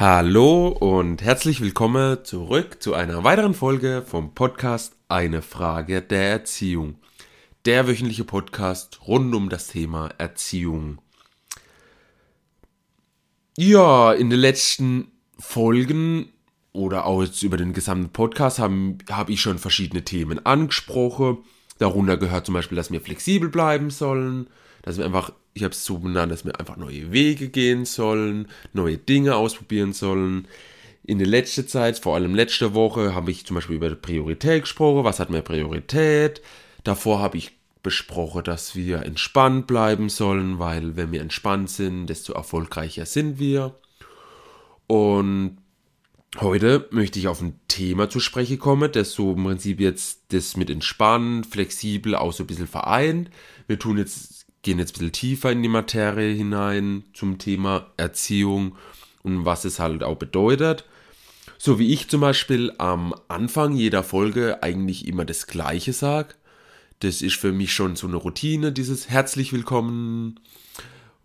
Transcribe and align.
Hallo 0.00 0.68
und 0.68 1.20
herzlich 1.20 1.60
willkommen 1.60 2.24
zurück 2.24 2.82
zu 2.82 2.94
einer 2.94 3.22
weiteren 3.22 3.52
Folge 3.52 4.02
vom 4.06 4.32
Podcast 4.32 4.96
Eine 5.08 5.42
Frage 5.42 6.00
der 6.00 6.30
Erziehung. 6.30 6.94
Der 7.66 7.86
wöchentliche 7.86 8.24
Podcast 8.24 9.06
rund 9.06 9.34
um 9.34 9.50
das 9.50 9.66
Thema 9.66 10.08
Erziehung. 10.16 11.02
Ja, 13.58 14.14
in 14.14 14.30
den 14.30 14.40
letzten 14.40 15.08
Folgen 15.38 16.32
oder 16.72 17.04
auch 17.04 17.22
jetzt 17.22 17.42
über 17.42 17.58
den 17.58 17.74
gesamten 17.74 18.08
Podcast 18.08 18.58
habe 18.58 18.96
hab 19.10 19.28
ich 19.28 19.42
schon 19.42 19.58
verschiedene 19.58 20.02
Themen 20.02 20.46
angesprochen. 20.46 21.44
Darunter 21.76 22.16
gehört 22.16 22.46
zum 22.46 22.54
Beispiel, 22.54 22.76
dass 22.76 22.90
wir 22.90 23.02
flexibel 23.02 23.50
bleiben 23.50 23.90
sollen, 23.90 24.48
dass 24.80 24.96
wir 24.96 25.04
einfach 25.04 25.30
ich 25.54 25.64
habe 25.64 25.72
es 25.72 25.84
so 25.84 25.98
benannt, 25.98 26.32
dass 26.32 26.44
wir 26.44 26.58
einfach 26.58 26.76
neue 26.76 27.12
Wege 27.12 27.48
gehen 27.48 27.84
sollen, 27.84 28.48
neue 28.72 28.98
Dinge 28.98 29.36
ausprobieren 29.36 29.92
sollen. 29.92 30.46
In 31.04 31.18
der 31.18 31.26
letzten 31.26 31.66
Zeit, 31.66 31.98
vor 31.98 32.14
allem 32.14 32.34
letzte 32.34 32.74
Woche, 32.74 33.14
habe 33.14 33.30
ich 33.30 33.46
zum 33.46 33.56
Beispiel 33.56 33.76
über 33.76 33.94
Priorität 33.94 34.62
gesprochen. 34.62 35.04
Was 35.04 35.18
hat 35.18 35.30
mehr 35.30 35.42
Priorität? 35.42 36.40
Davor 36.84 37.20
habe 37.20 37.36
ich 37.38 37.52
besprochen, 37.82 38.44
dass 38.44 38.76
wir 38.76 39.02
entspannt 39.02 39.66
bleiben 39.66 40.08
sollen, 40.08 40.58
weil 40.58 40.96
wenn 40.96 41.12
wir 41.12 41.20
entspannt 41.20 41.70
sind, 41.70 42.06
desto 42.06 42.34
erfolgreicher 42.34 43.06
sind 43.06 43.38
wir. 43.38 43.74
Und 44.86 45.58
heute 46.38 46.88
möchte 46.90 47.18
ich 47.18 47.28
auf 47.28 47.40
ein 47.40 47.58
Thema 47.68 48.10
zu 48.10 48.20
sprechen 48.20 48.58
kommen, 48.58 48.92
das 48.92 49.12
so 49.12 49.32
im 49.32 49.44
Prinzip 49.44 49.80
jetzt 49.80 50.24
das 50.28 50.56
mit 50.56 50.68
entspannt, 50.70 51.46
flexibel 51.46 52.14
auch 52.14 52.32
so 52.32 52.44
ein 52.44 52.46
bisschen 52.46 52.68
vereint. 52.68 53.30
Wir 53.66 53.78
tun 53.78 53.98
jetzt 53.98 54.39
gehen 54.62 54.78
jetzt 54.78 54.90
ein 54.90 54.98
bisschen 54.98 55.12
tiefer 55.12 55.52
in 55.52 55.62
die 55.62 55.68
Materie 55.68 56.34
hinein 56.34 57.04
zum 57.14 57.38
Thema 57.38 57.86
Erziehung 57.96 58.76
und 59.22 59.44
was 59.44 59.64
es 59.64 59.78
halt 59.78 60.02
auch 60.02 60.16
bedeutet. 60.16 60.84
So 61.58 61.78
wie 61.78 61.92
ich 61.92 62.08
zum 62.08 62.20
Beispiel 62.20 62.72
am 62.78 63.14
Anfang 63.28 63.74
jeder 63.74 64.02
Folge 64.02 64.62
eigentlich 64.62 65.06
immer 65.06 65.24
das 65.24 65.46
Gleiche 65.46 65.92
sage. 65.92 66.34
Das 67.00 67.22
ist 67.22 67.36
für 67.36 67.52
mich 67.52 67.72
schon 67.72 67.96
so 67.96 68.06
eine 68.06 68.16
Routine, 68.16 68.72
dieses 68.72 69.08
herzlich 69.08 69.52
willkommen 69.52 70.40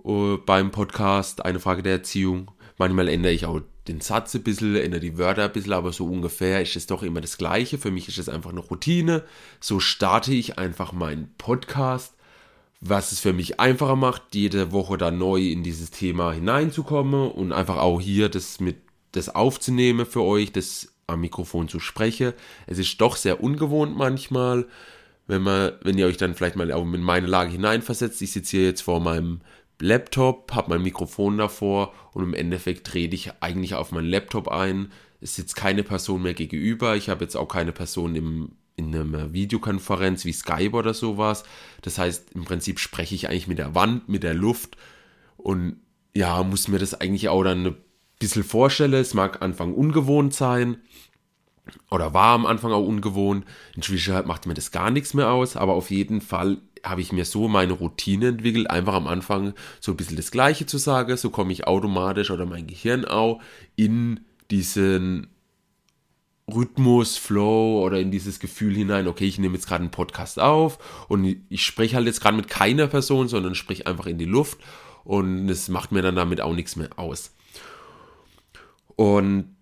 uh, 0.04 0.38
beim 0.38 0.72
Podcast, 0.72 1.44
eine 1.44 1.60
Frage 1.60 1.84
der 1.84 1.94
Erziehung. 1.94 2.52
Manchmal 2.78 3.10
ändere 3.10 3.34
ich 3.34 3.46
auch 3.46 3.62
den 3.88 4.02
Satz 4.02 4.34
ein 4.36 4.44
bisschen, 4.44 4.76
ändere 4.76 5.02
die 5.02 5.18
Wörter 5.18 5.46
ein 5.46 5.52
bisschen, 5.52 5.74
aber 5.74 5.92
so 5.92 6.06
ungefähr 6.06 6.62
ist 6.62 6.76
es 6.76 6.88
doch 6.88 7.04
immer 7.04 7.22
das 7.22 7.38
Gleiche. 7.38 7.78
Für 7.78 7.92
mich 7.92 8.08
ist 8.08 8.18
es 8.18 8.30
einfach 8.30 8.52
eine 8.52 8.62
Routine. 8.62 9.24
So 9.60 9.80
starte 9.80 10.34
ich 10.34 10.58
einfach 10.58 10.92
meinen 10.92 11.34
Podcast 11.38 12.16
was 12.88 13.12
es 13.12 13.20
für 13.20 13.34
mich 13.34 13.60
einfacher 13.60 13.96
macht, 13.96 14.36
jede 14.36 14.72
Woche 14.72 14.98
da 14.98 15.10
neu 15.10 15.42
in 15.42 15.64
dieses 15.64 15.90
Thema 15.90 16.32
hineinzukommen 16.32 17.32
und 17.32 17.52
einfach 17.52 17.78
auch 17.78 18.00
hier 18.00 18.30
das 18.30 18.60
mit 18.60 18.78
das 19.12 19.34
aufzunehmen 19.34 20.06
für 20.06 20.22
euch, 20.22 20.52
das 20.52 20.94
am 21.08 21.22
Mikrofon 21.22 21.68
zu 21.68 21.80
sprechen. 21.80 22.34
Es 22.68 22.78
ist 22.78 23.00
doch 23.02 23.16
sehr 23.16 23.42
ungewohnt 23.42 23.98
manchmal, 23.98 24.68
wenn 25.26 25.42
man, 25.42 25.72
wenn 25.82 25.98
ihr 25.98 26.06
euch 26.06 26.18
dann 26.18 26.36
vielleicht 26.36 26.58
mal 26.58 26.72
auch 26.72 26.84
in 26.84 27.02
meine 27.02 27.28
Lage 27.28 27.52
hineinversetzt. 27.52 28.22
Ich 28.22 28.34
sitze 28.34 28.58
hier 28.58 28.66
jetzt 28.68 28.82
vor 28.82 29.00
meinem 29.00 29.42
Laptop, 29.80 30.54
habe 30.54 30.70
mein 30.70 30.84
Mikrofon 30.84 31.38
davor 31.38 31.94
und 32.14 32.24
im 32.24 32.34
Endeffekt 32.34 32.86
trete 32.86 33.16
ich 33.16 33.32
eigentlich 33.40 33.74
auf 33.74 33.92
meinen 33.94 34.10
Laptop 34.10 34.48
ein. 34.50 34.92
Es 35.22 35.36
sitzt 35.36 35.56
keine 35.56 35.82
Person 35.82 36.22
mehr 36.22 36.36
gegenüber. 36.36 36.96
Ich 36.96 37.10
habe 37.10 37.24
jetzt 37.24 37.36
auch 37.36 37.48
keine 37.48 37.72
Person 37.72 38.16
im 38.16 38.52
in 38.78 38.94
einer 38.94 39.34
Videokonferenz 39.34 40.26
wie 40.26 40.34
Skype 40.34 40.72
oder 40.72 40.94
sowas. 40.94 41.44
Das 41.82 41.98
heißt, 41.98 42.32
im 42.34 42.46
Prinzip 42.46 42.80
spreche 42.80 43.16
ich 43.16 43.30
eigentlich 43.30 43.48
mit 43.48 43.58
der 43.58 43.76
Wand, 43.76 44.10
mit 44.10 44.24
der 44.24 44.34
Luft 44.34 44.78
und 45.38 45.78
ja, 46.14 46.44
muss 46.44 46.68
mir 46.68 46.80
das 46.80 46.94
eigentlich 47.00 47.30
auch 47.30 47.44
dann 47.44 47.66
ein 47.66 47.76
bisschen 48.20 48.44
vorstellen. 48.44 48.94
Es 48.94 49.14
mag 49.14 49.42
Anfang 49.42 49.74
ungewohnt 49.74 50.34
sein 50.34 50.78
oder 51.90 52.14
war 52.14 52.34
am 52.34 52.46
Anfang 52.46 52.72
auch 52.72 52.86
ungewohnt. 52.86 53.46
Inzwischen 53.76 54.26
macht 54.28 54.46
mir 54.46 54.54
das 54.54 54.72
gar 54.72 54.92
nichts 54.92 55.14
mehr 55.14 55.32
aus, 55.32 55.56
aber 55.56 55.74
auf 55.74 55.92
jeden 55.92 56.22
Fall 56.22 56.58
habe 56.84 57.02
ich 57.02 57.12
mir 57.12 57.26
so 57.26 57.48
meine 57.48 57.74
Routine 57.74 58.28
entwickelt, 58.28 58.70
einfach 58.70 58.94
am 58.94 59.08
Anfang 59.08 59.54
so 59.80 59.92
ein 59.92 59.98
bisschen 59.98 60.18
das 60.18 60.32
Gleiche 60.32 60.66
zu 60.66 60.78
sagen. 60.78 61.18
So 61.18 61.30
komme 61.32 61.52
ich 61.52 61.68
automatisch 61.68 62.32
oder 62.32 62.46
mein 62.46 62.68
Gehirn 62.68 63.06
auch 63.06 63.42
in 63.76 64.22
diesen 64.52 65.28
Rhythmus, 66.54 67.18
Flow 67.18 67.84
oder 67.84 68.00
in 68.00 68.12
dieses 68.12 68.40
Gefühl 68.40 68.76
hinein, 68.76 69.08
okay, 69.08 69.26
ich 69.26 69.40
nehme 69.40 69.56
jetzt 69.56 69.68
gerade 69.68 69.82
einen 69.82 69.92
Podcast 69.92 70.40
auf 70.40 70.78
und 71.08 71.38
ich 71.50 71.66
spreche 71.66 71.96
halt 71.96 72.06
jetzt 72.06 72.22
gerade 72.22 72.38
mit 72.38 72.48
keiner 72.48 72.88
Person, 72.88 73.28
sondern 73.28 73.56
spreche 73.56 73.88
einfach 73.88 74.06
in 74.06 74.18
die 74.18 74.26
Luft 74.26 74.60
und 75.04 75.50
es 75.50 75.70
macht 75.70 75.92
mir 75.92 76.02
dann 76.02 76.16
damit 76.16 76.42
auch 76.42 76.54
nichts 76.54 76.76
mehr 76.76 76.90
aus. 76.98 77.34
Und 78.96 79.56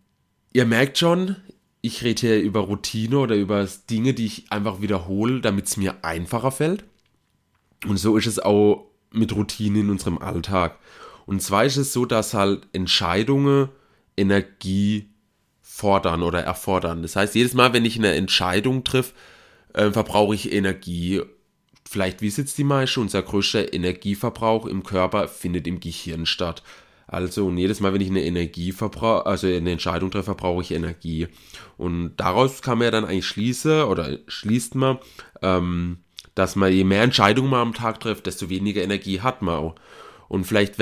ihr 0.51 0.65
merkt 0.65 0.97
schon, 0.97 1.37
ich 1.81 2.03
rede 2.03 2.21
hier 2.21 2.41
über 2.41 2.61
Routine 2.61 3.17
oder 3.17 3.35
über 3.35 3.67
Dinge, 3.89 4.13
die 4.13 4.25
ich 4.25 4.51
einfach 4.51 4.81
wiederhole, 4.81 5.41
damit 5.41 5.67
es 5.67 5.77
mir 5.77 6.03
einfacher 6.03 6.51
fällt. 6.51 6.83
Und 7.85 7.97
so 7.97 8.17
ist 8.17 8.27
es 8.27 8.39
auch 8.39 8.89
mit 9.11 9.35
Routine 9.35 9.79
in 9.79 9.89
unserem 9.89 10.17
Alltag. 10.17 10.77
Und 11.25 11.41
zwar 11.41 11.65
ist 11.65 11.77
es 11.77 11.93
so, 11.93 12.05
dass 12.05 12.33
halt 12.33 12.67
Entscheidungen 12.73 13.69
Energie 14.15 15.12
fordern 15.75 16.21
oder 16.21 16.41
erfordern. 16.41 17.01
Das 17.01 17.15
heißt, 17.15 17.33
jedes 17.33 17.55
Mal, 17.55 17.73
wenn 17.73 17.83
ich 17.83 17.97
eine 17.97 18.13
Entscheidung 18.13 18.83
triff, 18.83 19.15
äh, 19.73 19.89
verbrauche 19.89 20.35
ich 20.35 20.53
Energie. 20.53 21.21
Vielleicht 21.89 22.21
wie 22.21 22.29
sitzt 22.29 22.59
die 22.59 22.63
Maische? 22.63 23.01
Unser 23.01 23.23
größter 23.23 23.73
Energieverbrauch 23.73 24.67
im 24.67 24.83
Körper 24.83 25.27
findet 25.27 25.65
im 25.65 25.79
Gehirn 25.79 26.27
statt. 26.27 26.61
Also 27.07 27.47
und 27.47 27.57
jedes 27.57 27.79
Mal, 27.79 27.91
wenn 27.91 28.01
ich 28.01 28.09
eine 28.11 28.23
Energie 28.23 28.73
also 28.81 29.47
eine 29.47 29.71
Entscheidung 29.71 30.11
treffe, 30.11 30.25
verbrauche 30.25 30.61
ich 30.61 30.71
Energie. 30.71 31.27
Und 31.77 32.17
daraus 32.17 32.61
kann 32.61 32.77
man 32.77 32.85
ja 32.85 32.91
dann 32.91 33.05
eigentlich 33.05 33.25
schließen 33.25 33.83
oder 33.83 34.19
schließt 34.27 34.75
man, 34.75 34.99
ähm, 35.41 35.97
dass 36.35 36.55
man 36.55 36.71
je 36.71 36.83
mehr 36.83 37.01
Entscheidungen 37.01 37.49
man 37.49 37.61
am 37.61 37.73
Tag 37.73 37.99
trifft, 37.99 38.27
desto 38.27 38.47
weniger 38.49 38.83
Energie 38.83 39.21
hat 39.21 39.41
man 39.41 39.55
auch. 39.55 39.75
Und 40.33 40.45
vielleicht 40.45 40.77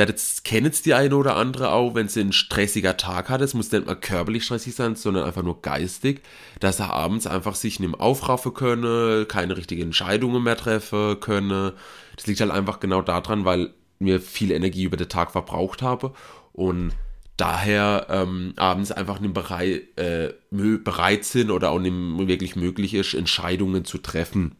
kennt 0.45 0.85
die 0.85 0.93
eine 0.93 1.13
oder 1.13 1.35
andere 1.35 1.73
auch, 1.73 1.93
wenn 1.93 2.07
sie 2.07 2.21
einen 2.21 2.31
stressiger 2.31 2.95
Tag 2.95 3.27
hat. 3.27 3.41
Es 3.41 3.53
muss 3.53 3.69
nicht 3.69 3.85
mal 3.85 3.95
körperlich 3.95 4.45
stressig 4.45 4.75
sein, 4.75 4.95
sondern 4.95 5.25
einfach 5.25 5.43
nur 5.43 5.61
geistig, 5.61 6.21
dass 6.61 6.79
er 6.79 6.93
abends 6.93 7.27
einfach 7.27 7.55
sich 7.55 7.81
nicht 7.81 7.89
mehr 7.89 7.99
aufraffen 7.99 8.53
könne, 8.53 9.25
keine 9.27 9.57
richtigen 9.57 9.81
Entscheidungen 9.81 10.41
mehr 10.41 10.55
treffen 10.55 11.19
könne. 11.19 11.73
Das 12.15 12.27
liegt 12.27 12.39
halt 12.39 12.49
einfach 12.49 12.79
genau 12.79 13.01
daran, 13.01 13.43
weil 13.43 13.73
mir 13.99 14.21
viel 14.21 14.51
Energie 14.51 14.83
über 14.83 14.95
den 14.95 15.09
Tag 15.09 15.31
verbraucht 15.31 15.81
habe 15.81 16.13
und 16.53 16.93
daher 17.35 18.07
ähm, 18.09 18.53
abends 18.55 18.93
einfach 18.93 19.19
nicht 19.19 19.33
bereit, 19.33 19.81
äh, 19.97 20.33
bereit 20.49 21.25
sind 21.25 21.51
oder 21.51 21.71
auch 21.71 21.79
nicht 21.79 22.29
wirklich 22.29 22.55
möglich 22.55 22.93
ist, 22.93 23.13
Entscheidungen 23.13 23.83
zu 23.83 23.97
treffen. 23.97 24.55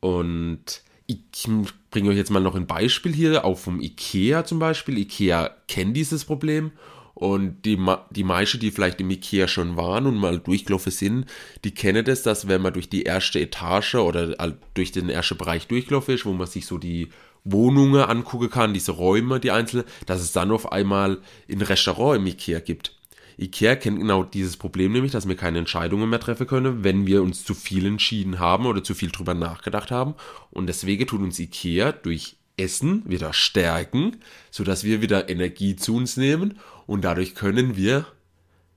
Und 0.00 0.82
ich 1.06 1.48
bringe 1.90 2.10
euch 2.10 2.16
jetzt 2.16 2.30
mal 2.30 2.40
noch 2.40 2.54
ein 2.54 2.66
Beispiel 2.66 3.12
hier, 3.12 3.44
auch 3.44 3.58
vom 3.58 3.80
IKEA 3.80 4.44
zum 4.44 4.58
Beispiel. 4.58 4.98
IKEA 4.98 5.50
kennt 5.68 5.96
dieses 5.96 6.24
Problem 6.24 6.72
und 7.14 7.62
die, 7.64 7.78
die 8.10 8.24
meisten, 8.24 8.58
die 8.58 8.70
vielleicht 8.70 9.00
im 9.00 9.10
Ikea 9.10 9.46
schon 9.46 9.76
waren 9.76 10.06
und 10.06 10.16
mal 10.16 10.38
durchgelaufen 10.38 10.90
sind, 10.90 11.26
die 11.64 11.72
kennen 11.72 12.04
das, 12.04 12.22
dass 12.22 12.48
wenn 12.48 12.62
man 12.62 12.72
durch 12.72 12.88
die 12.88 13.02
erste 13.02 13.38
Etage 13.38 13.96
oder 13.96 14.34
durch 14.74 14.92
den 14.92 15.08
ersten 15.08 15.36
Bereich 15.36 15.68
durchgelaufen 15.68 16.14
ist, 16.14 16.24
wo 16.24 16.32
man 16.32 16.46
sich 16.46 16.66
so 16.66 16.78
die 16.78 17.10
Wohnungen 17.44 18.02
angucken 18.02 18.50
kann, 18.50 18.74
diese 18.74 18.92
Räume, 18.92 19.40
die 19.40 19.50
einzelnen, 19.50 19.84
dass 20.06 20.20
es 20.20 20.32
dann 20.32 20.50
auf 20.50 20.72
einmal 20.72 21.18
ein 21.50 21.60
Restaurant 21.60 22.18
im 22.20 22.26
Ikea 22.26 22.60
gibt. 22.60 22.96
Ikea 23.42 23.76
kennt 23.76 23.98
genau 23.98 24.22
dieses 24.22 24.56
Problem, 24.56 24.92
nämlich, 24.92 25.12
dass 25.12 25.28
wir 25.28 25.36
keine 25.36 25.58
Entscheidungen 25.58 26.08
mehr 26.08 26.20
treffen 26.20 26.46
können, 26.46 26.84
wenn 26.84 27.06
wir 27.06 27.22
uns 27.22 27.44
zu 27.44 27.54
viel 27.54 27.86
entschieden 27.86 28.38
haben 28.38 28.66
oder 28.66 28.84
zu 28.84 28.94
viel 28.94 29.10
drüber 29.10 29.34
nachgedacht 29.34 29.90
haben. 29.90 30.14
Und 30.50 30.66
deswegen 30.68 31.06
tut 31.06 31.20
uns 31.20 31.38
Ikea 31.38 31.92
durch 31.92 32.36
Essen 32.56 33.02
wieder 33.06 33.32
stärken, 33.32 34.18
sodass 34.50 34.84
wir 34.84 35.02
wieder 35.02 35.28
Energie 35.28 35.76
zu 35.76 35.96
uns 35.96 36.16
nehmen 36.16 36.58
und 36.86 37.02
dadurch 37.02 37.34
können 37.34 37.76
wir 37.76 38.06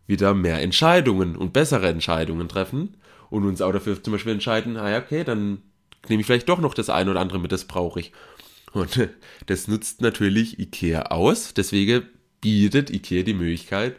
wieder 0.07 0.33
mehr 0.33 0.61
Entscheidungen 0.61 1.35
und 1.35 1.53
bessere 1.53 1.89
Entscheidungen 1.89 2.47
treffen 2.47 2.97
und 3.29 3.45
uns 3.45 3.61
auch 3.61 3.71
dafür 3.71 4.01
zum 4.01 4.13
Beispiel 4.13 4.33
entscheiden, 4.33 4.77
ah 4.77 4.89
ja, 4.89 4.99
okay, 4.99 5.23
dann 5.23 5.61
nehme 6.07 6.21
ich 6.21 6.25
vielleicht 6.25 6.49
doch 6.49 6.59
noch 6.59 6.73
das 6.73 6.89
eine 6.89 7.11
oder 7.11 7.19
andere 7.19 7.39
mit, 7.39 7.51
das 7.51 7.65
brauche 7.65 7.99
ich. 7.99 8.11
Und 8.71 9.09
das 9.47 9.67
nutzt 9.67 10.01
natürlich 10.01 10.59
IKEA 10.59 11.03
aus, 11.07 11.53
deswegen 11.53 12.03
bietet 12.41 12.89
IKEA 12.91 13.23
die 13.23 13.33
Möglichkeit, 13.33 13.97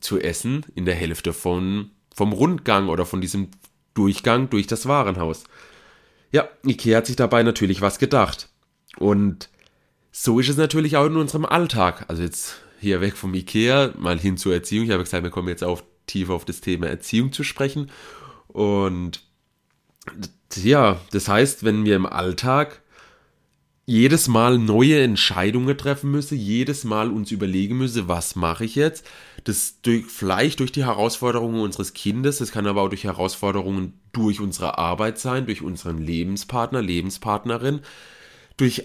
zu 0.00 0.18
essen 0.20 0.64
in 0.74 0.84
der 0.84 0.94
Hälfte 0.94 1.32
von, 1.32 1.90
vom 2.14 2.32
Rundgang 2.32 2.88
oder 2.88 3.06
von 3.06 3.20
diesem 3.20 3.48
Durchgang 3.94 4.50
durch 4.50 4.66
das 4.66 4.86
Warenhaus. 4.86 5.44
Ja, 6.32 6.48
Ikea 6.66 6.98
hat 6.98 7.06
sich 7.06 7.16
dabei 7.16 7.42
natürlich 7.42 7.80
was 7.80 7.98
gedacht. 7.98 8.48
Und 8.98 9.48
so 10.10 10.40
ist 10.40 10.48
es 10.48 10.56
natürlich 10.56 10.96
auch 10.96 11.06
in 11.06 11.16
unserem 11.16 11.44
Alltag. 11.44 12.04
Also 12.08 12.22
jetzt 12.22 12.62
hier 12.80 13.00
weg 13.00 13.16
vom 13.16 13.34
Ikea, 13.34 13.92
mal 13.96 14.18
hin 14.18 14.36
zur 14.36 14.52
Erziehung. 14.52 14.84
Ich 14.84 14.90
habe 14.90 15.04
gesagt, 15.04 15.24
wir 15.24 15.30
kommen 15.30 15.48
jetzt 15.48 15.64
auf, 15.64 15.84
tiefer 16.06 16.34
auf 16.34 16.44
das 16.44 16.60
Thema 16.60 16.86
Erziehung 16.86 17.32
zu 17.32 17.44
sprechen. 17.44 17.90
Und 18.48 19.22
ja, 20.56 21.00
das 21.10 21.28
heißt, 21.28 21.64
wenn 21.64 21.84
wir 21.84 21.96
im 21.96 22.06
Alltag 22.06 22.82
jedes 23.86 24.28
Mal 24.28 24.58
neue 24.58 25.02
Entscheidungen 25.02 25.76
treffen 25.76 26.10
müsse, 26.10 26.34
jedes 26.34 26.84
Mal 26.84 27.10
uns 27.10 27.30
überlegen 27.30 27.76
müsse, 27.76 28.08
was 28.08 28.34
mache 28.34 28.64
ich 28.64 28.74
jetzt. 28.76 29.06
Das 29.44 29.80
durch, 29.82 30.06
vielleicht 30.06 30.60
durch 30.60 30.72
die 30.72 30.84
Herausforderungen 30.84 31.60
unseres 31.60 31.92
Kindes, 31.92 32.38
das 32.38 32.50
kann 32.50 32.66
aber 32.66 32.82
auch 32.82 32.88
durch 32.88 33.04
Herausforderungen 33.04 33.94
durch 34.12 34.40
unsere 34.40 34.78
Arbeit 34.78 35.18
sein, 35.18 35.44
durch 35.46 35.60
unseren 35.60 35.98
Lebenspartner, 35.98 36.80
Lebenspartnerin, 36.80 37.80
durch 38.56 38.84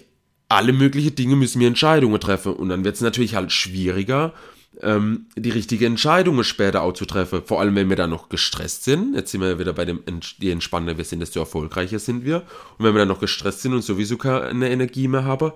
alle 0.49 0.73
möglichen 0.73 1.15
Dinge 1.15 1.35
müssen 1.35 1.61
wir 1.61 1.67
Entscheidungen 1.67 2.19
treffen. 2.19 2.53
Und 2.53 2.69
dann 2.69 2.83
wird 2.83 2.95
es 2.95 3.01
natürlich 3.01 3.35
halt 3.35 3.51
schwieriger, 3.51 4.33
ähm, 4.81 5.25
die 5.35 5.49
richtige 5.49 5.85
Entscheidung 5.85 6.43
später 6.43 6.83
auch 6.83 6.93
zu 6.93 7.05
treffen. 7.05 7.43
Vor 7.45 7.59
allem, 7.59 7.75
wenn 7.75 7.89
wir 7.89 7.95
dann 7.95 8.09
noch 8.09 8.29
gestresst 8.29 8.83
sind. 8.83 9.15
Jetzt 9.15 9.31
sind 9.31 9.41
wir 9.41 9.59
wieder 9.59 9.73
bei 9.73 9.85
dem, 9.85 10.03
je 10.39 10.51
entspannter 10.51 10.97
wir 10.97 11.05
sind, 11.05 11.19
desto 11.19 11.39
erfolgreicher 11.39 11.99
sind 11.99 12.23
wir. 12.23 12.43
Und 12.77 12.85
wenn 12.85 12.93
wir 12.93 12.99
dann 12.99 13.07
noch 13.07 13.19
gestresst 13.19 13.61
sind 13.61 13.73
und 13.73 13.81
sowieso 13.81 14.17
keine 14.17 14.69
Energie 14.69 15.07
mehr 15.07 15.25
haben, 15.25 15.51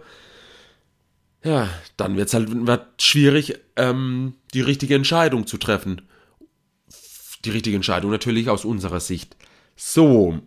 ja, 1.43 1.69
dann 1.97 2.15
wird 2.15 2.29
es 2.29 2.33
halt 2.33 2.87
schwierig, 3.01 3.59
ähm, 3.75 4.33
die 4.53 4.61
richtige 4.61 4.95
Entscheidung 4.95 5.45
zu 5.45 5.57
treffen. 5.57 6.01
Die 7.43 7.49
richtige 7.49 7.75
Entscheidung 7.75 8.11
natürlich 8.11 8.49
aus 8.49 8.63
unserer 8.63 9.01
Sicht. 9.01 9.35
So, 9.75 10.39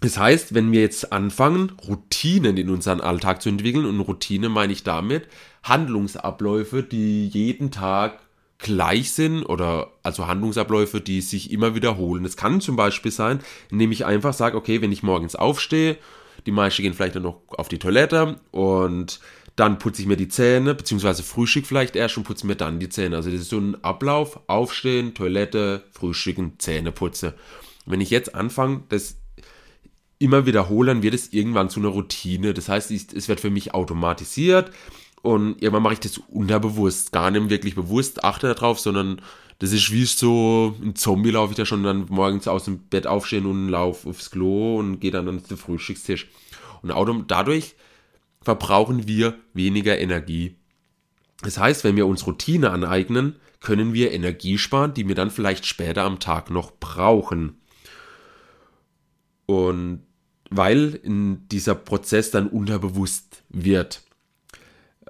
das 0.00 0.16
heißt, 0.16 0.54
wenn 0.54 0.70
wir 0.70 0.80
jetzt 0.80 1.12
anfangen, 1.12 1.72
Routinen 1.86 2.56
in 2.56 2.70
unseren 2.70 3.00
Alltag 3.00 3.42
zu 3.42 3.48
entwickeln, 3.48 3.84
und 3.84 4.00
Routine 4.00 4.48
meine 4.48 4.72
ich 4.72 4.84
damit 4.84 5.26
Handlungsabläufe, 5.64 6.82
die 6.82 7.26
jeden 7.26 7.70
Tag 7.70 8.20
gleich 8.58 9.12
sind 9.12 9.44
oder 9.44 9.92
also 10.02 10.26
Handlungsabläufe, 10.26 11.00
die 11.00 11.20
sich 11.20 11.52
immer 11.52 11.74
wiederholen. 11.74 12.24
Das 12.24 12.36
kann 12.36 12.60
zum 12.60 12.76
Beispiel 12.76 13.12
sein, 13.12 13.40
indem 13.70 13.92
ich 13.92 14.04
einfach 14.04 14.34
sage, 14.34 14.56
okay, 14.56 14.82
wenn 14.82 14.92
ich 14.92 15.02
morgens 15.02 15.36
aufstehe, 15.36 15.96
die 16.46 16.52
meisten 16.52 16.82
gehen 16.82 16.94
vielleicht 16.94 17.16
dann 17.16 17.22
noch 17.24 17.40
auf 17.48 17.68
die 17.68 17.78
Toilette 17.78 18.36
und 18.50 19.20
dann 19.54 19.78
putze 19.80 20.02
ich 20.02 20.08
mir 20.08 20.16
die 20.16 20.28
Zähne, 20.28 20.74
beziehungsweise 20.74 21.24
Frühstück 21.24 21.66
vielleicht 21.66 21.96
erst 21.96 22.16
und 22.16 22.24
putze 22.24 22.46
mir 22.46 22.54
dann 22.54 22.78
die 22.78 22.88
Zähne. 22.88 23.16
Also 23.16 23.30
das 23.30 23.40
ist 23.40 23.50
so 23.50 23.58
ein 23.58 23.82
Ablauf, 23.82 24.40
aufstehen, 24.46 25.14
Toilette, 25.14 25.82
Frühstücken, 25.90 26.54
Zähne 26.58 26.92
putze. 26.92 27.34
Wenn 27.84 28.00
ich 28.00 28.10
jetzt 28.10 28.34
anfange, 28.34 28.82
das 28.88 29.17
immer 30.18 30.46
wiederholen, 30.46 31.02
wird 31.02 31.14
es 31.14 31.32
irgendwann 31.32 31.70
zu 31.70 31.80
einer 31.80 31.90
Routine. 31.90 32.54
Das 32.54 32.68
heißt, 32.68 32.90
es 32.90 33.28
wird 33.28 33.40
für 33.40 33.50
mich 33.50 33.74
automatisiert 33.74 34.72
und 35.22 35.60
irgendwann 35.62 35.82
mache 35.82 35.94
ich 35.94 36.00
das 36.00 36.18
unterbewusst, 36.18 37.12
gar 37.12 37.30
nicht 37.30 37.50
wirklich 37.50 37.74
bewusst, 37.74 38.24
achte 38.24 38.52
darauf, 38.54 38.78
sondern 38.78 39.20
das 39.58 39.72
ist 39.72 39.92
wie 39.92 40.04
so 40.04 40.76
ein 40.80 40.94
Zombie 40.94 41.30
laufe 41.30 41.52
ich 41.52 41.56
da 41.56 41.66
schon 41.66 41.82
dann 41.82 42.06
morgens 42.08 42.46
aus 42.46 42.64
dem 42.64 42.78
Bett 42.78 43.06
aufstehen 43.06 43.44
und 43.46 43.68
laufe 43.68 44.08
aufs 44.08 44.30
Klo 44.30 44.78
und 44.78 45.00
gehe 45.00 45.10
dann 45.10 45.28
an 45.28 45.42
den 45.42 45.56
Frühstückstisch. 45.56 46.28
Und 46.82 46.92
dadurch 47.28 47.74
verbrauchen 48.40 49.08
wir 49.08 49.34
weniger 49.54 49.98
Energie. 49.98 50.56
Das 51.42 51.58
heißt, 51.58 51.82
wenn 51.82 51.96
wir 51.96 52.06
uns 52.06 52.26
Routine 52.26 52.70
aneignen, 52.70 53.36
können 53.60 53.92
wir 53.92 54.12
Energie 54.12 54.58
sparen, 54.58 54.94
die 54.94 55.08
wir 55.08 55.16
dann 55.16 55.32
vielleicht 55.32 55.66
später 55.66 56.04
am 56.04 56.20
Tag 56.20 56.50
noch 56.50 56.72
brauchen. 56.78 57.60
Und 59.46 60.04
weil 60.50 61.00
dieser 61.04 61.74
Prozess 61.74 62.30
dann 62.30 62.48
unterbewusst 62.48 63.42
wird. 63.48 64.02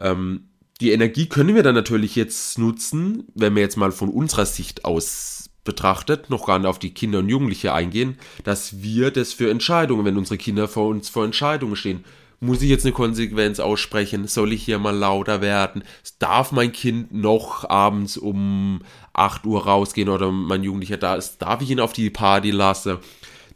Ähm, 0.00 0.48
die 0.80 0.92
Energie 0.92 1.26
können 1.26 1.54
wir 1.54 1.62
dann 1.62 1.74
natürlich 1.74 2.14
jetzt 2.14 2.58
nutzen, 2.58 3.24
wenn 3.34 3.54
wir 3.54 3.62
jetzt 3.62 3.76
mal 3.76 3.92
von 3.92 4.10
unserer 4.10 4.46
Sicht 4.46 4.84
aus 4.84 5.50
betrachtet, 5.64 6.30
noch 6.30 6.46
gar 6.46 6.58
nicht 6.58 6.68
auf 6.68 6.78
die 6.78 6.94
Kinder 6.94 7.18
und 7.18 7.28
Jugendliche 7.28 7.74
eingehen, 7.74 8.16
dass 8.44 8.80
wir 8.80 9.10
das 9.10 9.34
für 9.34 9.50
Entscheidungen, 9.50 10.04
wenn 10.04 10.16
unsere 10.16 10.38
Kinder 10.38 10.66
vor 10.66 10.88
uns 10.88 11.10
vor 11.10 11.24
Entscheidungen 11.24 11.76
stehen, 11.76 12.04
muss 12.40 12.62
ich 12.62 12.70
jetzt 12.70 12.86
eine 12.86 12.92
Konsequenz 12.92 13.58
aussprechen? 13.58 14.28
Soll 14.28 14.52
ich 14.52 14.62
hier 14.62 14.78
mal 14.78 14.96
lauter 14.96 15.40
werden? 15.42 15.82
Darf 16.20 16.52
mein 16.52 16.72
Kind 16.72 17.12
noch 17.12 17.68
abends 17.68 18.16
um 18.16 18.80
8 19.12 19.44
Uhr 19.44 19.64
rausgehen 19.64 20.08
oder 20.08 20.30
mein 20.30 20.62
Jugendlicher 20.62 20.96
da 20.96 21.16
ist? 21.16 21.42
Darf 21.42 21.60
ich 21.62 21.70
ihn 21.70 21.80
auf 21.80 21.92
die 21.92 22.10
Party 22.10 22.50
lassen? 22.52 22.98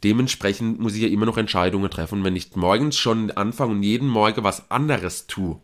Dementsprechend 0.03 0.79
muss 0.79 0.95
ich 0.95 1.01
ja 1.01 1.07
immer 1.07 1.25
noch 1.25 1.37
Entscheidungen 1.37 1.89
treffen. 1.89 2.19
Und 2.19 2.23
wenn 2.25 2.35
ich 2.35 2.55
morgens 2.55 2.97
schon 2.97 3.31
anfange 3.31 3.71
und 3.71 3.83
jeden 3.83 4.07
Morgen 4.07 4.43
was 4.43 4.69
anderes 4.69 5.27
tue, 5.27 5.61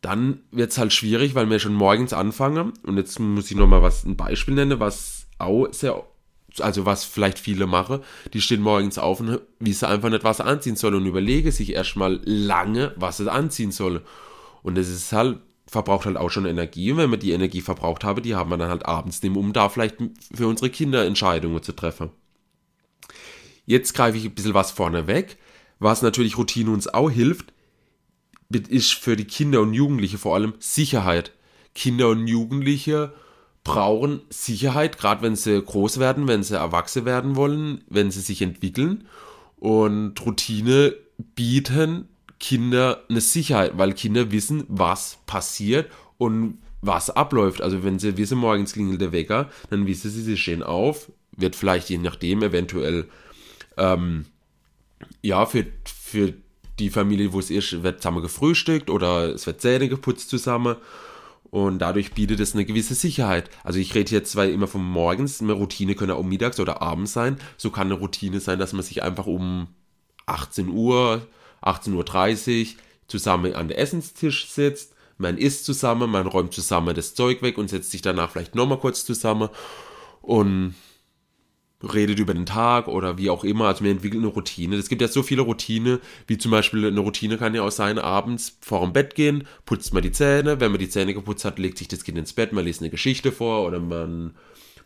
dann 0.00 0.40
wird 0.50 0.70
es 0.70 0.78
halt 0.78 0.92
schwierig, 0.92 1.34
weil 1.34 1.48
wir 1.48 1.58
schon 1.58 1.74
morgens 1.74 2.12
anfangen. 2.12 2.72
Und 2.84 2.96
jetzt 2.96 3.18
muss 3.20 3.50
ich 3.50 3.56
nochmal 3.56 3.82
was, 3.82 4.04
ein 4.04 4.16
Beispiel 4.16 4.54
nennen, 4.54 4.80
was 4.80 5.26
auch 5.38 5.66
sehr, 5.72 6.02
also 6.60 6.86
was 6.86 7.04
vielleicht 7.04 7.38
viele 7.38 7.66
machen. 7.66 8.00
Die 8.32 8.40
stehen 8.40 8.62
morgens 8.62 8.98
auf 8.98 9.20
und 9.20 9.40
wissen 9.60 9.86
einfach 9.86 10.10
nicht, 10.10 10.24
was 10.24 10.38
sie 10.38 10.44
anziehen 10.44 10.76
sollen 10.76 10.94
und 10.94 11.06
überlegen 11.06 11.50
sich 11.50 11.72
erstmal 11.72 12.20
lange, 12.24 12.92
was 12.96 13.18
sie 13.18 13.30
anziehen 13.30 13.72
sollen. 13.72 14.00
Und 14.62 14.76
das 14.76 14.88
ist 14.88 15.12
halt, 15.12 15.38
verbraucht 15.66 16.06
halt 16.06 16.16
auch 16.16 16.30
schon 16.30 16.46
Energie. 16.46 16.92
Und 16.92 16.98
wenn 16.98 17.10
wir 17.10 17.18
die 17.18 17.32
Energie 17.32 17.60
verbraucht 17.60 18.04
haben, 18.04 18.22
die 18.22 18.34
haben 18.34 18.50
wir 18.50 18.56
dann 18.56 18.70
halt 18.70 18.86
abends 18.86 19.22
nehmen, 19.22 19.36
um 19.36 19.52
da 19.52 19.68
vielleicht 19.68 19.96
für 20.34 20.46
unsere 20.46 20.70
Kinder 20.70 21.04
Entscheidungen 21.04 21.62
zu 21.62 21.72
treffen. 21.72 22.10
Jetzt 23.66 23.94
greife 23.94 24.18
ich 24.18 24.24
ein 24.24 24.34
bisschen 24.34 24.54
was 24.54 24.70
vorne 24.70 25.06
weg. 25.06 25.38
Was 25.78 26.02
natürlich 26.02 26.38
Routine 26.38 26.70
uns 26.70 26.86
auch 26.86 27.10
hilft, 27.10 27.52
ist 28.50 28.94
für 28.94 29.16
die 29.16 29.24
Kinder 29.24 29.60
und 29.60 29.74
Jugendliche 29.74 30.18
vor 30.18 30.34
allem 30.34 30.54
Sicherheit. 30.58 31.32
Kinder 31.74 32.08
und 32.08 32.28
Jugendliche 32.28 33.12
brauchen 33.64 34.20
Sicherheit, 34.28 34.98
gerade 34.98 35.22
wenn 35.22 35.36
sie 35.36 35.60
groß 35.60 35.98
werden, 35.98 36.28
wenn 36.28 36.42
sie 36.42 36.56
erwachsen 36.56 37.04
werden 37.04 37.34
wollen, 37.34 37.82
wenn 37.88 38.10
sie 38.10 38.20
sich 38.20 38.42
entwickeln. 38.42 39.08
Und 39.56 40.14
Routine 40.24 40.94
bieten 41.34 42.08
Kinder 42.38 43.02
eine 43.08 43.20
Sicherheit, 43.20 43.72
weil 43.76 43.94
Kinder 43.94 44.30
wissen, 44.30 44.64
was 44.68 45.18
passiert 45.26 45.90
und 46.18 46.58
was 46.82 47.08
abläuft. 47.10 47.62
Also 47.62 47.82
wenn 47.82 47.98
sie 47.98 48.16
wissen, 48.18 48.38
morgens 48.38 48.74
klingelt 48.74 49.00
der 49.00 49.12
Wecker, 49.12 49.50
dann 49.70 49.86
wissen 49.86 50.10
sie, 50.10 50.22
sie 50.22 50.36
stehen 50.36 50.62
auf, 50.62 51.10
wird 51.36 51.56
vielleicht 51.56 51.88
je 51.88 51.98
nachdem 51.98 52.42
eventuell 52.42 53.08
ähm, 53.76 54.26
ja, 55.22 55.46
für, 55.46 55.66
für 55.84 56.34
die 56.78 56.90
Familie, 56.90 57.32
wo 57.32 57.38
es 57.38 57.50
ist, 57.50 57.82
wird 57.82 58.02
zusammen 58.02 58.22
gefrühstückt 58.22 58.90
oder 58.90 59.34
es 59.34 59.46
wird 59.46 59.60
Zähne 59.60 59.88
geputzt 59.88 60.30
zusammen. 60.30 60.76
Und 61.50 61.78
dadurch 61.78 62.12
bietet 62.12 62.40
es 62.40 62.54
eine 62.54 62.64
gewisse 62.64 62.94
Sicherheit. 62.94 63.48
Also 63.62 63.78
ich 63.78 63.94
rede 63.94 64.10
jetzt 64.10 64.32
zwar 64.32 64.46
immer 64.46 64.66
von 64.66 64.84
morgens, 64.84 65.40
eine 65.40 65.52
Routine 65.52 65.94
könnte 65.94 66.16
auch 66.16 66.24
mittags 66.24 66.58
oder 66.58 66.82
abends 66.82 67.12
sein. 67.12 67.38
So 67.56 67.70
kann 67.70 67.86
eine 67.86 67.94
Routine 67.94 68.40
sein, 68.40 68.58
dass 68.58 68.72
man 68.72 68.82
sich 68.82 69.04
einfach 69.04 69.26
um 69.26 69.68
18 70.26 70.68
Uhr, 70.68 71.24
18.30 71.62 72.60
Uhr 72.60 72.80
zusammen 73.06 73.54
an 73.54 73.68
den 73.68 73.78
Essenstisch 73.78 74.48
sitzt. 74.48 74.94
Man 75.16 75.38
isst 75.38 75.64
zusammen, 75.64 76.10
man 76.10 76.26
räumt 76.26 76.52
zusammen 76.52 76.94
das 76.94 77.14
Zeug 77.14 77.40
weg 77.40 77.56
und 77.56 77.68
setzt 77.68 77.92
sich 77.92 78.02
danach 78.02 78.30
vielleicht 78.30 78.56
nochmal 78.56 78.80
kurz 78.80 79.04
zusammen. 79.04 79.48
Und 80.22 80.74
redet 81.92 82.18
über 82.18 82.34
den 82.34 82.46
Tag 82.46 82.88
oder 82.88 83.18
wie 83.18 83.30
auch 83.30 83.44
immer. 83.44 83.66
Also 83.66 83.84
wir 83.84 83.90
entwickeln 83.90 84.22
eine 84.22 84.32
Routine. 84.32 84.76
Es 84.76 84.88
gibt 84.88 85.02
ja 85.02 85.08
so 85.08 85.22
viele 85.22 85.42
Routine, 85.42 86.00
wie 86.26 86.38
zum 86.38 86.50
Beispiel 86.50 86.86
eine 86.86 87.00
Routine 87.00 87.38
kann 87.38 87.54
ja 87.54 87.62
auch 87.62 87.70
sein, 87.70 87.98
abends 87.98 88.58
vor 88.60 88.80
dem 88.80 88.92
Bett 88.92 89.14
gehen, 89.14 89.46
putzt 89.66 89.92
man 89.94 90.02
die 90.02 90.12
Zähne. 90.12 90.60
Wenn 90.60 90.72
man 90.72 90.80
die 90.80 90.88
Zähne 90.88 91.14
geputzt 91.14 91.44
hat, 91.44 91.58
legt 91.58 91.78
sich 91.78 91.88
das 91.88 92.04
Kind 92.04 92.18
ins 92.18 92.32
Bett, 92.32 92.52
man 92.52 92.64
liest 92.64 92.80
eine 92.80 92.90
Geschichte 92.90 93.32
vor 93.32 93.66
oder 93.66 93.80
man 93.80 94.34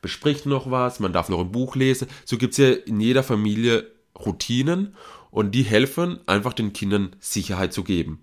bespricht 0.01 0.47
noch 0.47 0.71
was, 0.71 1.01
man 1.01 1.13
darf 1.13 1.29
noch 1.29 1.41
ein 1.41 1.53
Buch 1.53 1.77
lesen. 1.77 2.09
So 2.25 2.39
gibt 2.39 2.53
es 2.53 2.59
ja 2.59 2.71
in 2.71 3.01
jeder 3.01 3.23
Familie 3.23 3.91
Routinen 4.19 4.95
und 5.31 5.55
die 5.55 5.63
helfen 5.63 6.21
einfach 6.27 6.53
den 6.53 6.73
Kindern 6.73 7.17
Sicherheit 7.21 7.73
zu 7.73 7.85
geben. 7.85 8.21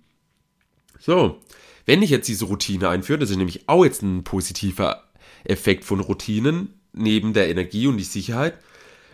So, 0.99 1.39
wenn 1.85 2.01
ich 2.01 2.09
jetzt 2.09 2.27
diese 2.27 2.45
Routine 2.45 2.89
einführe, 2.89 3.19
das 3.19 3.29
ist 3.29 3.37
nämlich 3.37 3.67
auch 3.67 3.85
jetzt 3.85 4.01
ein 4.01 4.23
positiver 4.23 5.03
Effekt 5.43 5.83
von 5.83 5.99
Routinen, 5.99 6.74
neben 6.95 7.33
der 7.33 7.49
Energie 7.49 7.87
und 7.87 7.97
die 7.97 8.03
Sicherheit, 8.03 8.57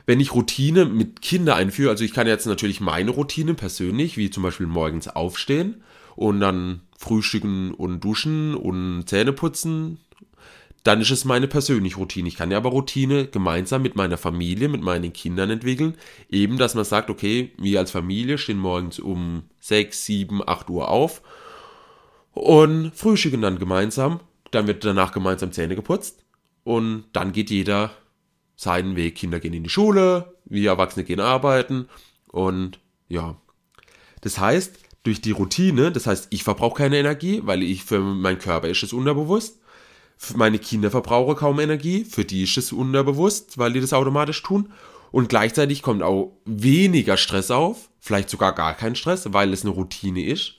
wenn 0.06 0.20
ich 0.20 0.34
Routine 0.34 0.86
mit 0.86 1.22
Kindern 1.22 1.58
einführe, 1.58 1.92
also 1.92 2.04
ich 2.04 2.14
kann 2.14 2.28
jetzt 2.28 2.46
natürlich 2.46 2.82
meine 2.82 3.12
Routine 3.12 3.54
persönlich, 3.54 4.18
wie 4.18 4.30
zum 4.30 4.44
Beispiel 4.44 4.68
morgens 4.68 5.08
aufstehen 5.08 5.84
und 6.16 6.40
dann 6.40 6.82
frühstücken 6.98 7.74
und 7.74 8.02
duschen 8.02 8.56
und 8.56 9.06
Zähne 9.08 9.34
putzen, 9.34 10.00
dann 10.84 11.00
ist 11.00 11.12
es 11.12 11.26
meine 11.26 11.48
persönliche 11.48 11.98
Routine. 11.98 12.28
Ich 12.28 12.36
kann 12.36 12.50
ja 12.50 12.58
aber 12.58 12.70
Routine 12.70 13.28
gemeinsam 13.28 13.84
mit 13.84 13.96
meiner 13.96 14.18
Familie, 14.18 14.68
mit 14.68 14.82
meinen 14.82 15.14
Kindern 15.14 15.52
entwickeln. 15.52 15.96
Eben, 16.30 16.58
dass 16.58 16.74
man 16.74 16.86
sagt, 16.86 17.12
okay, 17.12 17.52
wir 17.60 17.80
als 17.80 17.92
Familie 17.92 18.40
stehen 18.40 18.58
morgens 18.58 18.98
um 18.98 19.44
6, 19.60 20.06
7, 20.06 20.42
8 20.48 20.70
Uhr 20.72 20.90
auf 20.90 21.22
und 22.34 22.92
frühstücken 22.96 23.44
dann 23.44 23.60
gemeinsam. 23.60 24.22
Dann 24.50 24.66
wird 24.66 24.84
danach 24.84 25.12
gemeinsam 25.12 25.52
Zähne 25.52 25.76
geputzt 25.76 26.21
und 26.63 27.06
dann 27.13 27.32
geht 27.32 27.50
jeder 27.50 27.91
seinen 28.56 28.96
Weg. 28.96 29.15
Kinder 29.15 29.39
gehen 29.39 29.53
in 29.53 29.63
die 29.63 29.70
Schule, 29.70 30.36
wir 30.46 30.70
Erwachsene 30.72 31.03
gehen 31.06 31.20
arbeiten 31.20 31.88
und 32.27 32.80
ja. 33.10 33.36
Das 34.22 34.39
heißt, 34.39 34.77
durch 35.03 35.22
die 35.22 35.32
Routine, 35.32 35.91
das 35.91 36.08
heißt, 36.08 36.27
ich 36.30 36.44
verbrauche 36.44 36.84
keine 36.84 36.98
Energie, 36.98 37.41
weil 37.44 37.63
ich 37.63 37.84
für 37.84 38.00
meinen 38.00 38.39
Körper 38.39 38.68
ist 38.70 38.84
es 38.84 38.94
unterbewusst. 38.94 39.60
Für 40.18 40.38
meine 40.38 40.60
Kinder 40.60 40.91
verbrauche 40.91 41.34
kaum 41.34 41.60
Energie, 41.60 42.06
für 42.06 42.24
die 42.24 42.44
ist 42.44 42.56
es 42.58 42.72
unterbewusst, 42.72 43.58
weil 43.58 43.74
die 43.74 43.82
das 43.82 43.94
automatisch 43.94 44.44
tun. 44.44 44.72
Und 45.12 45.30
gleichzeitig 45.30 45.82
kommt 45.82 46.03
auch 46.03 46.38
weniger 46.46 47.18
Stress 47.18 47.50
auf, 47.50 47.89
vielleicht 48.00 48.30
sogar 48.30 48.53
gar 48.53 48.75
kein 48.75 48.96
Stress, 48.96 49.34
weil 49.34 49.51
es 49.51 49.63
eine 49.63 49.74
Routine 49.74 50.24
ist, 50.24 50.58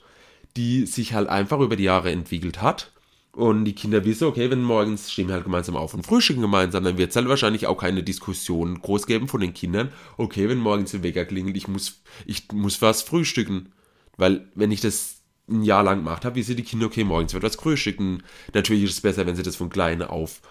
die 0.57 0.85
sich 0.85 1.13
halt 1.13 1.29
einfach 1.29 1.59
über 1.59 1.77
die 1.77 1.85
Jahre 1.85 2.11
entwickelt 2.11 2.61
hat. 2.61 2.91
Und 3.35 3.65
die 3.65 3.73
Kinder 3.73 4.05
wissen, 4.05 4.27
okay, 4.27 4.51
wenn 4.51 4.61
morgens 4.61 5.11
stehen 5.11 5.27
wir 5.27 5.33
halt 5.33 5.43
gemeinsam 5.43 5.75
auf 5.75 5.95
und 5.95 6.05
frühstücken 6.05 6.41
gemeinsam, 6.41 6.83
dann 6.83 6.99
wird 6.99 7.09
es 7.09 7.15
halt 7.15 7.27
wahrscheinlich 7.27 7.65
auch 7.65 7.77
keine 7.77 8.03
Diskussion 8.03 8.79
groß 8.79 9.07
geben 9.07 9.27
von 9.27 9.41
den 9.41 9.55
Kindern. 9.55 9.91
Okay, 10.17 10.47
wenn 10.49 10.59
morgens 10.59 10.91
der 10.91 11.01
Wecker 11.01 11.25
klingelt, 11.25 11.57
ich 11.57 11.67
muss, 11.67 12.03
ich 12.27 12.51
muss 12.51 12.81
was 12.83 13.01
frühstücken. 13.01 13.73
Weil, 14.17 14.47
wenn 14.53 14.71
ich 14.71 14.81
das 14.81 15.21
ein 15.49 15.63
Jahr 15.63 15.83
lang 15.83 15.99
gemacht 15.99 16.25
habe, 16.25 16.35
wissen 16.35 16.55
die 16.55 16.63
Kinder, 16.63 16.85
okay, 16.85 17.03
morgens 17.03 17.33
wird 17.33 17.43
was 17.43 17.55
frühstücken. 17.55 18.21
Natürlich 18.53 18.83
ist 18.83 18.91
es 18.91 19.01
besser, 19.01 19.25
wenn 19.25 19.35
sie 19.35 19.43
das 19.43 19.55
von 19.55 19.69
klein 19.69 20.03
auf 20.03 20.41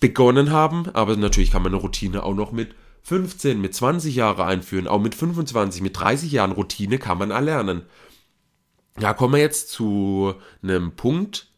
begonnen 0.00 0.50
haben, 0.50 0.88
aber 0.94 1.16
natürlich 1.16 1.52
kann 1.52 1.62
man 1.62 1.72
eine 1.72 1.80
Routine 1.80 2.24
auch 2.24 2.34
noch 2.34 2.50
mit 2.50 2.74
15, 3.02 3.60
mit 3.60 3.72
20 3.72 4.16
Jahren 4.16 4.40
einführen, 4.40 4.88
auch 4.88 5.00
mit 5.00 5.14
25, 5.14 5.80
mit 5.80 5.96
30 5.96 6.32
Jahren 6.32 6.50
Routine 6.50 6.98
kann 6.98 7.18
man 7.18 7.30
erlernen. 7.30 7.82
Ja, 8.98 9.14
kommen 9.14 9.34
wir 9.34 9.40
jetzt 9.40 9.70
zu 9.70 10.34
einem 10.60 10.96
Punkt, 10.96 11.51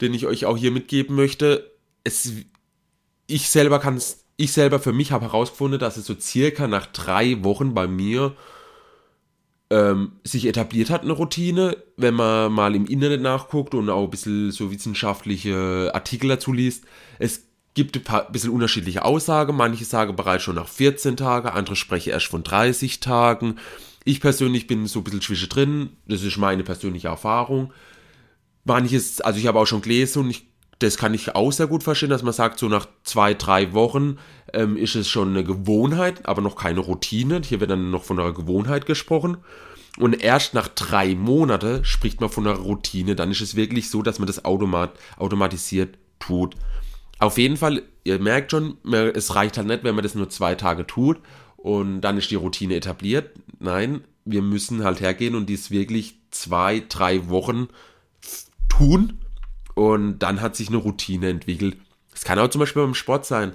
den 0.00 0.14
ich 0.14 0.26
euch 0.26 0.46
auch 0.46 0.56
hier 0.56 0.70
mitgeben 0.70 1.16
möchte. 1.16 1.70
Es, 2.04 2.32
ich 3.26 3.48
selber 3.48 3.78
kann 3.78 3.96
es, 3.96 4.24
ich 4.36 4.52
selber 4.52 4.78
für 4.78 4.92
mich 4.92 5.12
habe 5.12 5.26
herausgefunden, 5.26 5.78
dass 5.78 5.96
es 5.96 6.06
so 6.06 6.14
circa 6.18 6.66
nach 6.66 6.86
drei 6.86 7.42
Wochen 7.44 7.74
bei 7.74 7.86
mir 7.86 8.34
ähm, 9.70 10.12
sich 10.24 10.46
etabliert 10.46 10.90
hat, 10.90 11.02
eine 11.02 11.12
Routine. 11.12 11.76
Wenn 11.96 12.14
man 12.14 12.52
mal 12.52 12.74
im 12.74 12.86
Internet 12.86 13.22
nachguckt 13.22 13.74
und 13.74 13.88
auch 13.88 14.04
ein 14.04 14.10
bisschen 14.10 14.50
so 14.50 14.70
wissenschaftliche 14.70 15.90
Artikel 15.94 16.28
dazu 16.28 16.52
liest, 16.52 16.84
es 17.18 17.46
gibt 17.74 17.96
ein 17.96 18.02
paar, 18.02 18.30
bisschen 18.30 18.50
unterschiedliche 18.50 19.04
Aussagen. 19.04 19.56
Manche 19.56 19.84
sagen 19.84 20.16
bereits 20.16 20.42
schon 20.42 20.56
nach 20.56 20.68
14 20.68 21.16
Tagen, 21.16 21.48
andere 21.48 21.76
sprechen 21.76 22.10
erst 22.10 22.26
von 22.26 22.42
30 22.42 23.00
Tagen. 23.00 23.56
Ich 24.04 24.20
persönlich 24.20 24.66
bin 24.66 24.86
so 24.86 25.00
ein 25.00 25.04
bisschen 25.04 25.20
zwischendrin. 25.20 25.90
Das 26.06 26.22
ist 26.22 26.36
meine 26.36 26.64
persönliche 26.64 27.08
Erfahrung. 27.08 27.72
Manches, 28.70 29.20
also 29.20 29.38
ich 29.38 29.46
habe 29.46 29.58
auch 29.58 29.66
schon 29.66 29.82
gelesen 29.82 30.20
und 30.22 30.30
ich, 30.30 30.46
das 30.78 30.96
kann 30.96 31.12
ich 31.12 31.34
auch 31.34 31.50
sehr 31.50 31.66
gut 31.66 31.82
verstehen, 31.82 32.10
dass 32.10 32.22
man 32.22 32.32
sagt, 32.32 32.58
so 32.60 32.68
nach 32.68 32.86
zwei, 33.02 33.34
drei 33.34 33.72
Wochen 33.72 34.18
ähm, 34.52 34.76
ist 34.76 34.94
es 34.94 35.08
schon 35.08 35.30
eine 35.30 35.42
Gewohnheit, 35.42 36.26
aber 36.26 36.40
noch 36.40 36.54
keine 36.54 36.80
Routine. 36.80 37.42
Hier 37.44 37.58
wird 37.58 37.70
dann 37.70 37.90
noch 37.90 38.04
von 38.04 38.18
einer 38.18 38.32
Gewohnheit 38.32 38.86
gesprochen. 38.86 39.38
Und 39.98 40.22
erst 40.22 40.54
nach 40.54 40.68
drei 40.68 41.16
Monaten 41.16 41.84
spricht 41.84 42.20
man 42.20 42.30
von 42.30 42.46
einer 42.46 42.56
Routine. 42.56 43.16
Dann 43.16 43.32
ist 43.32 43.40
es 43.40 43.56
wirklich 43.56 43.90
so, 43.90 44.02
dass 44.02 44.20
man 44.20 44.28
das 44.28 44.44
automat, 44.44 44.92
automatisiert 45.18 45.98
tut. 46.20 46.54
Auf 47.18 47.36
jeden 47.36 47.56
Fall, 47.56 47.82
ihr 48.04 48.20
merkt 48.20 48.52
schon, 48.52 48.78
es 49.14 49.34
reicht 49.34 49.58
halt 49.58 49.66
nicht, 49.66 49.82
wenn 49.82 49.96
man 49.96 50.04
das 50.04 50.14
nur 50.14 50.30
zwei 50.30 50.54
Tage 50.54 50.86
tut 50.86 51.18
und 51.56 52.00
dann 52.00 52.16
ist 52.16 52.30
die 52.30 52.36
Routine 52.36 52.76
etabliert. 52.76 53.32
Nein, 53.58 54.04
wir 54.24 54.42
müssen 54.42 54.84
halt 54.84 55.00
hergehen 55.00 55.34
und 55.34 55.46
dies 55.46 55.70
wirklich 55.70 56.14
zwei, 56.30 56.82
drei 56.88 57.28
Wochen 57.28 57.68
tun 58.80 59.18
und 59.74 60.18
dann 60.20 60.40
hat 60.40 60.56
sich 60.56 60.68
eine 60.68 60.78
Routine 60.78 61.28
entwickelt. 61.28 61.76
Es 62.14 62.24
kann 62.24 62.38
auch 62.38 62.48
zum 62.48 62.60
Beispiel 62.60 62.82
beim 62.82 62.94
Sport 62.94 63.26
sein. 63.26 63.52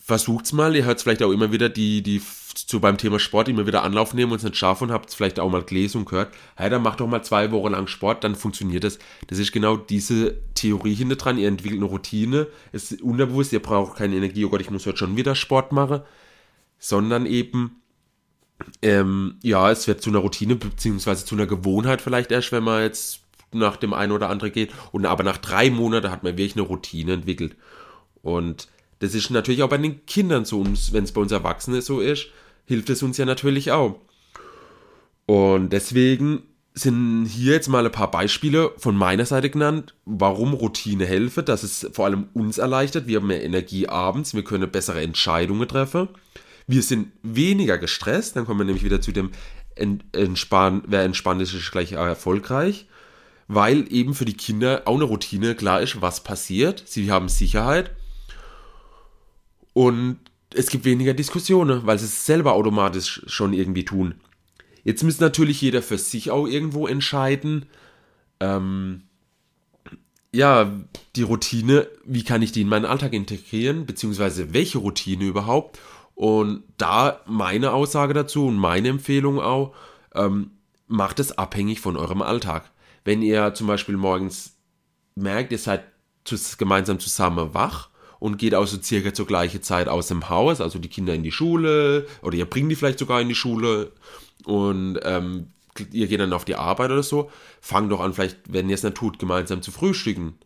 Versucht's 0.00 0.52
mal, 0.52 0.76
ihr 0.76 0.84
hört 0.84 1.00
vielleicht 1.00 1.22
auch 1.22 1.32
immer 1.32 1.50
wieder 1.50 1.68
die, 1.68 2.02
die 2.02 2.20
zu 2.54 2.78
beim 2.78 2.98
Thema 2.98 3.18
Sport 3.18 3.48
immer 3.48 3.66
wieder 3.66 3.82
Anlauf 3.82 4.14
nehmen 4.14 4.30
und 4.30 4.38
es 4.38 4.44
nicht 4.44 4.56
schaffen 4.56 4.84
und 4.84 4.92
habt 4.92 5.12
vielleicht 5.12 5.40
auch 5.40 5.50
mal 5.50 5.64
gelesen 5.64 5.98
und 5.98 6.08
gehört, 6.08 6.32
hey, 6.56 6.70
dann 6.70 6.82
macht 6.82 7.00
doch 7.00 7.08
mal 7.08 7.22
zwei 7.22 7.50
Wochen 7.50 7.72
lang 7.72 7.86
Sport, 7.88 8.22
dann 8.22 8.36
funktioniert 8.36 8.84
das. 8.84 8.98
Das 9.26 9.38
ist 9.38 9.50
genau 9.50 9.76
diese 9.76 10.38
Theorie 10.54 10.94
hinter 10.94 11.16
dran. 11.16 11.38
Ihr 11.38 11.48
entwickelt 11.48 11.80
eine 11.80 11.90
Routine, 11.90 12.46
es 12.70 12.92
ist 12.92 13.02
unterbewusst, 13.02 13.52
ihr 13.52 13.62
braucht 13.62 13.96
keine 13.96 14.16
Energie, 14.16 14.44
oh 14.44 14.50
Gott, 14.50 14.60
ich 14.60 14.70
muss 14.70 14.86
heute 14.86 14.98
schon 14.98 15.16
wieder 15.16 15.34
Sport 15.34 15.72
machen, 15.72 16.02
sondern 16.78 17.26
eben, 17.26 17.82
ähm, 18.82 19.38
ja, 19.42 19.70
es 19.70 19.88
wird 19.88 20.00
zu 20.00 20.10
einer 20.10 20.20
Routine, 20.20 20.54
beziehungsweise 20.56 21.24
zu 21.24 21.34
einer 21.34 21.46
Gewohnheit 21.46 22.00
vielleicht 22.00 22.30
erst, 22.30 22.52
wenn 22.52 22.62
man 22.62 22.82
jetzt 22.82 23.23
nach 23.54 23.76
dem 23.76 23.94
einen 23.94 24.12
oder 24.12 24.30
anderen 24.30 24.52
geht. 24.52 24.72
Und 24.92 25.06
aber 25.06 25.24
nach 25.24 25.38
drei 25.38 25.70
Monaten 25.70 26.10
hat 26.10 26.22
man 26.22 26.36
wirklich 26.36 26.56
eine 26.56 26.66
Routine 26.66 27.14
entwickelt. 27.14 27.56
Und 28.22 28.68
das 29.00 29.14
ist 29.14 29.30
natürlich 29.30 29.62
auch 29.62 29.68
bei 29.68 29.78
den 29.78 30.06
Kindern 30.06 30.44
so, 30.44 30.64
wenn 30.92 31.04
es 31.04 31.12
bei 31.12 31.20
uns 31.20 31.32
Erwachsenen 31.32 31.82
so 31.82 32.00
ist 32.00 32.28
hilft 32.66 32.90
es 32.90 33.02
uns 33.02 33.16
ja 33.16 33.24
natürlich 33.24 33.72
auch. 33.72 34.00
Und 35.26 35.70
deswegen 35.70 36.42
sind 36.74 37.26
hier 37.26 37.52
jetzt 37.52 37.68
mal 37.68 37.84
ein 37.86 37.92
paar 37.92 38.10
Beispiele 38.10 38.72
von 38.78 38.96
meiner 38.96 39.26
Seite 39.26 39.48
genannt, 39.48 39.94
warum 40.04 40.54
Routine 40.54 41.06
helfe, 41.06 41.42
dass 41.42 41.62
es 41.62 41.88
vor 41.92 42.06
allem 42.06 42.28
uns 42.34 42.58
erleichtert. 42.58 43.06
Wir 43.06 43.20
haben 43.20 43.28
mehr 43.28 43.44
Energie 43.44 43.88
abends, 43.88 44.34
wir 44.34 44.42
können 44.42 44.70
bessere 44.70 45.00
Entscheidungen 45.00 45.68
treffen. 45.68 46.08
Wir 46.66 46.82
sind 46.82 47.12
weniger 47.22 47.78
gestresst, 47.78 48.36
dann 48.36 48.46
kommen 48.46 48.60
wir 48.60 48.64
nämlich 48.64 48.84
wieder 48.84 49.00
zu 49.00 49.12
dem 49.12 49.30
Entspann, 49.76 50.82
wer 50.86 51.02
entspannt 51.02 51.42
ist, 51.42 51.52
ist 51.52 51.70
gleich 51.70 51.92
erfolgreich, 51.92 52.86
weil 53.48 53.92
eben 53.92 54.14
für 54.14 54.24
die 54.24 54.36
Kinder 54.36 54.82
auch 54.86 54.94
eine 54.94 55.04
Routine 55.04 55.54
klar 55.54 55.80
ist, 55.80 56.00
was 56.00 56.22
passiert. 56.22 56.82
Sie 56.86 57.10
haben 57.10 57.28
Sicherheit 57.28 57.90
und 59.72 60.18
es 60.54 60.68
gibt 60.68 60.84
weniger 60.84 61.14
Diskussionen, 61.14 61.86
weil 61.86 61.98
sie 61.98 62.06
es 62.06 62.26
selber 62.26 62.52
automatisch 62.52 63.22
schon 63.26 63.52
irgendwie 63.52 63.84
tun. 63.84 64.14
Jetzt 64.84 65.02
muss 65.02 65.18
natürlich 65.18 65.60
jeder 65.60 65.82
für 65.82 65.98
sich 65.98 66.30
auch 66.30 66.46
irgendwo 66.46 66.86
entscheiden, 66.86 67.66
ähm, 68.40 69.02
ja, 70.32 70.72
die 71.14 71.22
Routine, 71.22 71.86
wie 72.04 72.24
kann 72.24 72.42
ich 72.42 72.52
die 72.52 72.62
in 72.62 72.68
meinen 72.68 72.84
Alltag 72.84 73.12
integrieren, 73.12 73.86
beziehungsweise 73.86 74.52
welche 74.52 74.78
Routine 74.78 75.24
überhaupt. 75.24 75.78
Und 76.14 76.64
da 76.76 77.20
meine 77.26 77.72
Aussage 77.72 78.14
dazu 78.14 78.46
und 78.46 78.56
meine 78.56 78.88
Empfehlung 78.88 79.40
auch, 79.40 79.74
ähm, 80.14 80.50
macht 80.86 81.18
es 81.20 81.38
abhängig 81.38 81.80
von 81.80 81.96
eurem 81.96 82.20
Alltag. 82.20 82.70
Wenn 83.04 83.22
ihr 83.22 83.54
zum 83.54 83.66
Beispiel 83.66 83.96
morgens 83.96 84.56
merkt, 85.14 85.52
ihr 85.52 85.58
seid 85.58 85.84
gemeinsam 86.58 86.98
zusammen 86.98 87.54
wach, 87.54 87.90
und 88.20 88.38
geht 88.38 88.54
auch 88.54 88.66
so 88.66 88.80
circa 88.80 89.12
zur 89.12 89.26
gleichen 89.26 89.62
Zeit 89.62 89.86
aus 89.86 90.08
dem 90.08 90.30
Haus, 90.30 90.62
also 90.62 90.78
die 90.78 90.88
Kinder 90.88 91.12
in 91.12 91.22
die 91.22 91.30
Schule 91.30 92.06
oder 92.22 92.38
ihr 92.38 92.46
bringt 92.46 92.70
die 92.70 92.74
vielleicht 92.74 92.98
sogar 92.98 93.20
in 93.20 93.28
die 93.28 93.34
Schule 93.34 93.92
und 94.46 94.98
ähm, 95.02 95.48
ihr 95.92 96.06
geht 96.06 96.20
dann 96.20 96.32
auf 96.32 96.44
die 96.44 96.54
Arbeit 96.54 96.90
oder 96.90 97.02
so, 97.02 97.30
fangt 97.60 97.90
doch 97.92 98.00
an, 98.00 98.14
vielleicht, 98.14 98.38
wenn 98.48 98.68
ihr 98.68 98.74
es 98.74 98.82
nicht 98.82 98.96
tut, 98.96 99.18
gemeinsam 99.18 99.62
zu 99.62 99.70
frühstücken. 99.70 100.38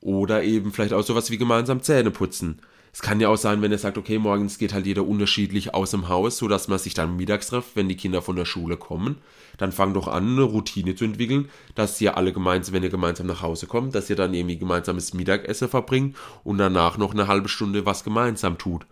Oder 0.00 0.42
eben 0.42 0.72
vielleicht 0.72 0.92
auch 0.92 1.02
sowas 1.02 1.30
wie 1.30 1.38
gemeinsam 1.38 1.82
Zähne 1.82 2.10
putzen. 2.10 2.60
Es 2.94 3.02
kann 3.02 3.18
ja 3.18 3.28
auch 3.28 3.36
sein, 3.36 3.60
wenn 3.60 3.72
ihr 3.72 3.78
sagt, 3.78 3.98
okay, 3.98 4.20
morgens 4.20 4.56
geht 4.56 4.72
halt 4.72 4.86
jeder 4.86 5.04
unterschiedlich 5.04 5.74
aus 5.74 5.90
dem 5.90 6.08
Haus, 6.08 6.38
sodass 6.38 6.68
man 6.68 6.78
sich 6.78 6.94
dann 6.94 7.16
mittags 7.16 7.48
trifft, 7.48 7.74
wenn 7.74 7.88
die 7.88 7.96
Kinder 7.96 8.22
von 8.22 8.36
der 8.36 8.44
Schule 8.44 8.76
kommen. 8.76 9.18
Dann 9.58 9.72
fangt 9.72 9.96
doch 9.96 10.06
an, 10.06 10.28
eine 10.28 10.42
Routine 10.42 10.94
zu 10.94 11.04
entwickeln, 11.04 11.50
dass 11.74 12.00
ihr 12.00 12.16
alle 12.16 12.32
gemeinsam, 12.32 12.72
wenn 12.72 12.84
ihr 12.84 12.90
gemeinsam 12.90 13.26
nach 13.26 13.42
Hause 13.42 13.66
kommt, 13.66 13.96
dass 13.96 14.10
ihr 14.10 14.14
dann 14.14 14.32
irgendwie 14.32 14.58
gemeinsames 14.58 15.12
Mittagessen 15.12 15.68
verbringt 15.68 16.16
und 16.44 16.58
danach 16.58 16.96
noch 16.96 17.14
eine 17.14 17.26
halbe 17.26 17.48
Stunde 17.48 17.84
was 17.84 18.04
gemeinsam 18.04 18.58
tut. 18.58 18.86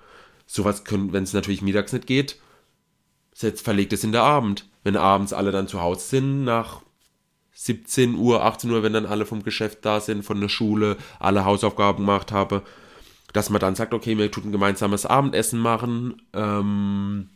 Sowas 0.47 0.83
können, 0.83 1.13
wenn 1.13 1.23
es 1.23 1.33
natürlich 1.33 1.63
mittags 1.63 1.93
nicht 1.93 2.09
geht, 2.09 2.41
setzt, 3.33 3.63
verlegt 3.63 3.93
es 3.93 4.03
in 4.03 4.11
der 4.11 4.25
Abend. 4.25 4.69
Wenn 4.83 4.97
abends 4.97 5.33
alle 5.33 5.53
dann 5.53 5.69
zu 5.69 5.81
Hause 5.81 6.01
sind, 6.01 6.43
nach 6.43 6.83
17 7.53 8.17
Uhr, 8.17 8.45
18 8.45 8.69
Uhr, 8.69 8.83
wenn 8.83 8.95
dann 8.95 9.07
alle 9.07 9.27
vom 9.27 9.45
Geschäft 9.45 9.79
da 9.83 10.01
sind, 10.01 10.25
von 10.25 10.41
der 10.41 10.49
Schule, 10.49 10.97
alle 11.21 11.45
Hausaufgaben 11.45 11.99
gemacht 12.05 12.33
habe, 12.33 12.65
dass 13.33 13.51
man 13.51 13.61
dann 13.61 13.75
sagt, 13.75 13.95
okay, 13.95 14.17
wir 14.19 14.31
tun 14.31 14.45
ein 14.47 14.53
gemeinsames 14.53 15.07
Abendessen 15.07 15.59
machen, 15.59 16.23
ähm, 16.33 17.29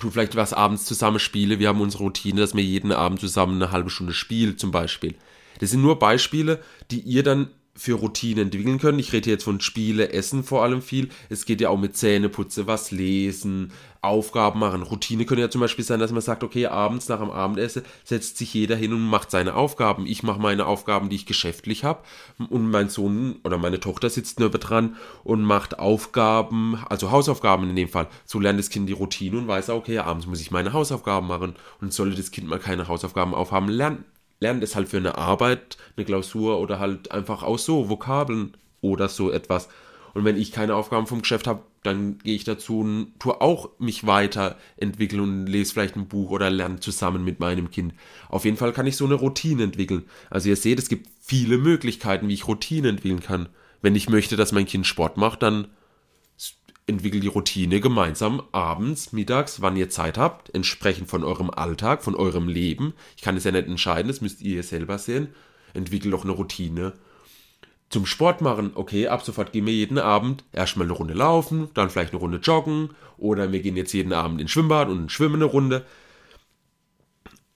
tun 0.00 0.12
vielleicht 0.12 0.36
was 0.36 0.52
abends 0.52 0.84
zusammen 0.84 1.18
spiele. 1.18 1.58
Wir 1.58 1.68
haben 1.68 1.80
unsere 1.80 2.04
Routine, 2.04 2.40
dass 2.40 2.54
wir 2.54 2.62
jeden 2.62 2.92
Abend 2.92 3.20
zusammen 3.20 3.60
eine 3.60 3.72
halbe 3.72 3.90
Stunde 3.90 4.12
spielen, 4.12 4.58
zum 4.58 4.70
Beispiel. 4.70 5.14
Das 5.58 5.70
sind 5.70 5.82
nur 5.82 5.98
Beispiele, 5.98 6.62
die 6.90 7.00
ihr 7.00 7.22
dann 7.22 7.48
für 7.76 7.94
Routinen 7.94 8.46
entwickeln 8.46 8.78
können. 8.78 8.98
Ich 8.98 9.12
rede 9.12 9.30
jetzt 9.30 9.44
von 9.44 9.60
Spiele, 9.60 10.12
Essen 10.12 10.42
vor 10.42 10.62
allem 10.62 10.82
viel. 10.82 11.10
Es 11.28 11.44
geht 11.44 11.60
ja 11.60 11.68
auch 11.68 11.78
mit 11.78 11.96
Zähneputze, 11.96 12.66
was 12.66 12.90
lesen, 12.90 13.72
Aufgaben 14.06 14.60
machen. 14.60 14.82
Routine 14.82 15.26
können 15.26 15.40
ja 15.40 15.50
zum 15.50 15.60
Beispiel 15.60 15.84
sein, 15.84 16.00
dass 16.00 16.12
man 16.12 16.22
sagt, 16.22 16.44
okay, 16.44 16.66
abends 16.66 17.08
nach 17.08 17.18
dem 17.18 17.30
Abendessen 17.30 17.82
setzt 18.04 18.38
sich 18.38 18.54
jeder 18.54 18.76
hin 18.76 18.92
und 18.92 19.02
macht 19.02 19.30
seine 19.30 19.54
Aufgaben. 19.54 20.06
Ich 20.06 20.22
mache 20.22 20.40
meine 20.40 20.66
Aufgaben, 20.66 21.08
die 21.08 21.16
ich 21.16 21.26
geschäftlich 21.26 21.84
habe. 21.84 22.00
Und 22.48 22.70
mein 22.70 22.88
Sohn 22.88 23.36
oder 23.44 23.58
meine 23.58 23.80
Tochter 23.80 24.08
sitzt 24.08 24.40
nur 24.40 24.50
dran 24.50 24.96
und 25.24 25.42
macht 25.42 25.78
Aufgaben, 25.78 26.78
also 26.88 27.10
Hausaufgaben 27.10 27.68
in 27.68 27.76
dem 27.76 27.88
Fall. 27.88 28.08
So 28.24 28.38
lernt 28.38 28.58
das 28.58 28.70
Kind 28.70 28.88
die 28.88 28.94
Routine 28.94 29.38
und 29.38 29.48
weiß, 29.48 29.70
okay, 29.70 29.98
abends 29.98 30.26
muss 30.26 30.40
ich 30.40 30.50
meine 30.50 30.72
Hausaufgaben 30.72 31.26
machen. 31.26 31.54
Und 31.80 31.92
sollte 31.92 32.16
das 32.16 32.30
Kind 32.30 32.48
mal 32.48 32.60
keine 32.60 32.88
Hausaufgaben 32.88 33.34
aufhaben, 33.34 33.68
lernt 33.68 34.04
lernt 34.40 34.62
es 34.62 34.76
halt 34.76 34.88
für 34.88 34.98
eine 34.98 35.18
Arbeit, 35.18 35.76
eine 35.96 36.04
Klausur 36.06 36.60
oder 36.60 36.78
halt 36.78 37.10
einfach 37.10 37.42
auch 37.42 37.58
so 37.58 37.88
Vokabeln 37.88 38.56
oder 38.80 39.08
so 39.08 39.30
etwas. 39.30 39.68
Und 40.14 40.24
wenn 40.24 40.36
ich 40.36 40.50
keine 40.50 40.74
Aufgaben 40.74 41.06
vom 41.06 41.20
Geschäft 41.20 41.46
habe, 41.46 41.62
dann 41.82 42.18
gehe 42.18 42.34
ich 42.34 42.44
dazu 42.44 42.80
und 42.80 43.12
tue 43.18 43.40
auch 43.40 43.70
mich 43.78 44.06
weiterentwickeln 44.06 45.20
und 45.20 45.46
lese 45.46 45.72
vielleicht 45.72 45.94
ein 45.96 46.08
Buch 46.08 46.30
oder 46.30 46.50
lerne 46.50 46.80
zusammen 46.80 47.22
mit 47.22 47.38
meinem 47.38 47.70
Kind. 47.70 47.94
Auf 48.28 48.44
jeden 48.44 48.56
Fall 48.56 48.72
kann 48.72 48.86
ich 48.86 48.96
so 48.96 49.04
eine 49.04 49.14
Routine 49.14 49.62
entwickeln. 49.62 50.04
Also 50.30 50.48
ihr 50.48 50.56
seht, 50.56 50.78
es 50.78 50.88
gibt 50.88 51.08
viele 51.20 51.58
Möglichkeiten, 51.58 52.28
wie 52.28 52.34
ich 52.34 52.48
Routine 52.48 52.88
entwickeln 52.88 53.20
kann. 53.20 53.48
Wenn 53.82 53.94
ich 53.94 54.08
möchte, 54.08 54.36
dass 54.36 54.52
mein 54.52 54.66
Kind 54.66 54.86
Sport 54.86 55.16
macht, 55.16 55.42
dann 55.42 55.68
entwickelt 56.86 57.24
die 57.24 57.28
Routine 57.28 57.80
gemeinsam 57.80 58.42
abends, 58.52 59.12
mittags, 59.12 59.60
wann 59.60 59.76
ihr 59.76 59.90
Zeit 59.90 60.18
habt, 60.18 60.54
entsprechend 60.54 61.08
von 61.10 61.24
eurem 61.24 61.50
Alltag, 61.50 62.02
von 62.02 62.14
eurem 62.14 62.48
Leben. 62.48 62.94
Ich 63.16 63.22
kann 63.22 63.36
es 63.36 63.44
ja 63.44 63.50
nicht 63.50 63.66
entscheiden, 63.66 64.08
das 64.08 64.20
müsst 64.20 64.40
ihr 64.40 64.62
selber 64.62 64.98
sehen. 64.98 65.28
Entwickelt 65.74 66.14
doch 66.14 66.22
eine 66.22 66.32
Routine. 66.32 66.92
Zum 67.90 68.06
Sport 68.06 68.40
machen, 68.40 68.72
okay, 68.74 69.08
ab 69.08 69.24
sofort 69.24 69.52
gehen 69.52 69.66
wir 69.66 69.72
jeden 69.72 69.98
Abend 69.98 70.44
erstmal 70.52 70.86
eine 70.86 70.92
Runde 70.92 71.14
laufen, 71.14 71.68
dann 71.74 71.90
vielleicht 71.90 72.12
eine 72.12 72.20
Runde 72.20 72.38
joggen 72.38 72.90
oder 73.16 73.52
wir 73.52 73.60
gehen 73.60 73.76
jetzt 73.76 73.92
jeden 73.92 74.12
Abend 74.12 74.40
ins 74.40 74.50
Schwimmbad 74.50 74.88
und 74.88 75.10
schwimmen 75.10 75.36
eine 75.36 75.44
Runde. 75.44 75.84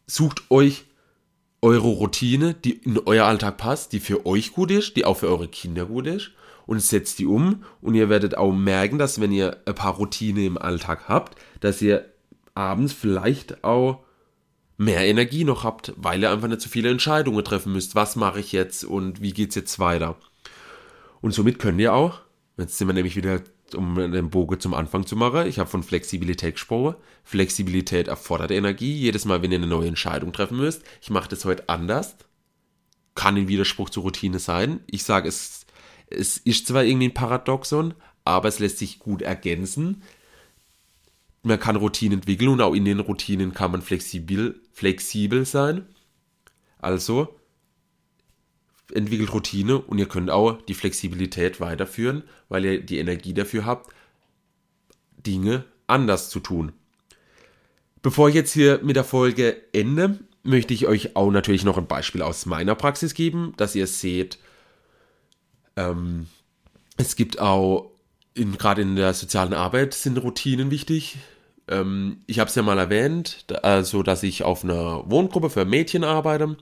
Sucht 0.07 0.51
euch 0.51 0.85
eure 1.63 1.89
Routine, 1.89 2.55
die 2.55 2.73
in 2.73 2.99
euer 2.99 3.27
Alltag 3.27 3.59
passt, 3.59 3.93
die 3.93 4.01
für 4.01 4.25
euch 4.27 4.53
gut 4.53 4.71
ist, 4.71 4.97
die 4.97 5.05
auch 5.05 5.19
für 5.19 5.29
eure 5.29 5.49
Kinder 5.49 5.87
gut 5.87 6.07
ist 6.07 6.33
und 6.67 6.81
setzt 6.81 7.19
die 7.19 7.27
um 7.27 7.65
und 7.81 7.95
ihr 7.95 8.09
werdet 8.09 8.37
auch 8.37 8.53
merken, 8.53 8.99
dass 8.99 9.21
wenn 9.21 9.33
ihr 9.33 9.59
ein 9.67 9.75
paar 9.75 9.95
Routine 9.95 10.45
im 10.45 10.59
Alltag 10.59 11.09
habt, 11.09 11.41
dass 11.61 11.83
ihr 11.83 12.13
abends 12.55 12.93
vielleicht 12.93 13.65
auch 13.65 14.01
mehr 14.81 15.07
Energie 15.07 15.45
noch 15.45 15.63
habt, 15.63 15.93
weil 15.97 16.23
ihr 16.23 16.31
einfach 16.31 16.49
nicht 16.49 16.63
so 16.63 16.71
viele 16.71 16.89
Entscheidungen 16.89 17.45
treffen 17.45 17.73
müsst. 17.73 17.95
Was 17.95 18.17
mache 18.17 18.41
ich 18.41 18.53
jetzt 18.53 18.83
und 18.83 19.21
wie 19.21 19.33
geht's 19.33 19.55
jetzt 19.55 19.79
weiter? 19.79 20.17
Und 21.21 21.33
somit 21.33 21.59
könnt 21.59 21.81
ihr 21.81 21.93
auch, 21.93 22.21
jetzt 22.57 22.79
sind 22.79 22.89
wir 22.89 22.95
nämlich 22.95 23.15
wieder, 23.15 23.43
um 23.75 23.95
den 23.95 24.31
Bogen 24.31 24.59
zum 24.59 24.73
Anfang 24.73 25.07
zu 25.07 25.17
machen, 25.17 25.47
ich 25.47 25.59
habe 25.59 25.69
von 25.69 25.83
Flexibilität 25.83 26.55
gesprochen. 26.55 26.97
Flexibilität 27.25 28.09
erfordert 28.09 28.53
Energie. 28.53 28.95
Jedes 28.95 29.27
Mal, 29.27 29.43
wenn 29.43 29.53
ihr 29.53 29.59
eine 29.59 29.67
neue 29.67 29.89
Entscheidung 29.89 30.33
treffen 30.33 30.57
müsst, 30.57 30.83
ich 31.03 31.11
mache 31.11 31.29
das 31.29 31.45
heute 31.45 31.69
anders, 31.69 32.17
kann 33.15 33.37
in 33.37 33.49
Widerspruch 33.49 33.91
zur 33.91 34.05
Routine 34.05 34.39
sein. 34.39 34.81
Ich 34.87 35.05
sage, 35.05 35.29
es 35.29 35.60
es 36.11 36.37
ist 36.37 36.67
zwar 36.67 36.85
irgendwie 36.85 37.09
ein 37.09 37.15
Paradoxon, 37.15 37.95
aber 38.25 38.49
es 38.49 38.59
lässt 38.59 38.79
sich 38.79 38.99
gut 38.99 39.23
ergänzen. 39.23 40.03
Man 41.43 41.59
kann 41.59 41.77
Routinen 41.77 42.19
entwickeln 42.19 42.51
und 42.51 42.61
auch 42.61 42.75
in 42.75 42.85
den 42.85 43.01
Routinen 43.01 43.55
kann 43.55 43.71
man 43.71 43.81
flexibel, 43.81 44.61
flexibel 44.73 45.47
sein. 45.47 45.87
Also 46.79 47.35
entwickelt 48.93 49.33
Routine 49.33 49.79
und 49.79 49.99
ihr 49.99 50.09
könnt 50.09 50.31
auch 50.31 50.61
die 50.63 50.75
Flexibilität 50.75 51.61
weiterführen, 51.61 52.25
weil 52.49 52.65
ihr 52.65 52.81
die 52.83 52.99
Energie 52.99 53.33
dafür 53.33 53.65
habt, 53.65 53.95
Dinge 55.17 55.65
anders 55.87 56.29
zu 56.29 56.41
tun. 56.41 56.73
Bevor 58.03 58.29
ich 58.29 58.35
jetzt 58.35 58.53
hier 58.53 58.81
mit 58.83 58.97
der 58.97 59.05
Folge 59.05 59.57
ende, 59.73 60.19
möchte 60.43 60.75
ich 60.75 60.87
euch 60.87 61.17
auch 61.17 61.31
natürlich 61.31 61.65
noch 61.65 61.79
ein 61.79 61.87
Beispiel 61.87 62.23
aus 62.23 62.47
meiner 62.47 62.75
Praxis 62.75 63.15
geben, 63.15 63.53
dass 63.57 63.75
ihr 63.75 63.87
seht, 63.87 64.39
ähm, 65.77 66.27
es 66.97 67.17
gibt 67.17 67.41
auch, 67.41 67.91
gerade 68.35 68.83
in 68.83 68.97
der 68.97 69.15
sozialen 69.15 69.55
Arbeit 69.55 69.95
sind 69.95 70.19
Routinen 70.19 70.71
wichtig. 70.71 71.19
Ähm, 71.69 72.23
ich 72.27 72.39
habe 72.39 72.49
es 72.49 72.55
ja 72.55 72.63
mal 72.63 72.79
erwähnt, 72.79 73.47
also 73.63 74.03
dass 74.03 74.23
ich 74.23 74.43
auf 74.43 74.65
einer 74.65 75.09
Wohngruppe 75.11 75.51
für 75.51 75.65
Mädchen 75.65 76.05
arbeite, 76.05 76.57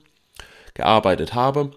gearbeitet 0.73 1.33
habe. 1.33 1.71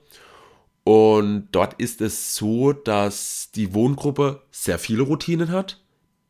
Und 0.84 1.48
dort 1.52 1.74
ist 1.74 2.00
es 2.00 2.34
so, 2.34 2.72
dass 2.72 3.50
die 3.54 3.72
Wohngruppe 3.72 4.42
sehr 4.50 4.78
viele 4.78 5.02
Routinen 5.02 5.50
hat. 5.50 5.80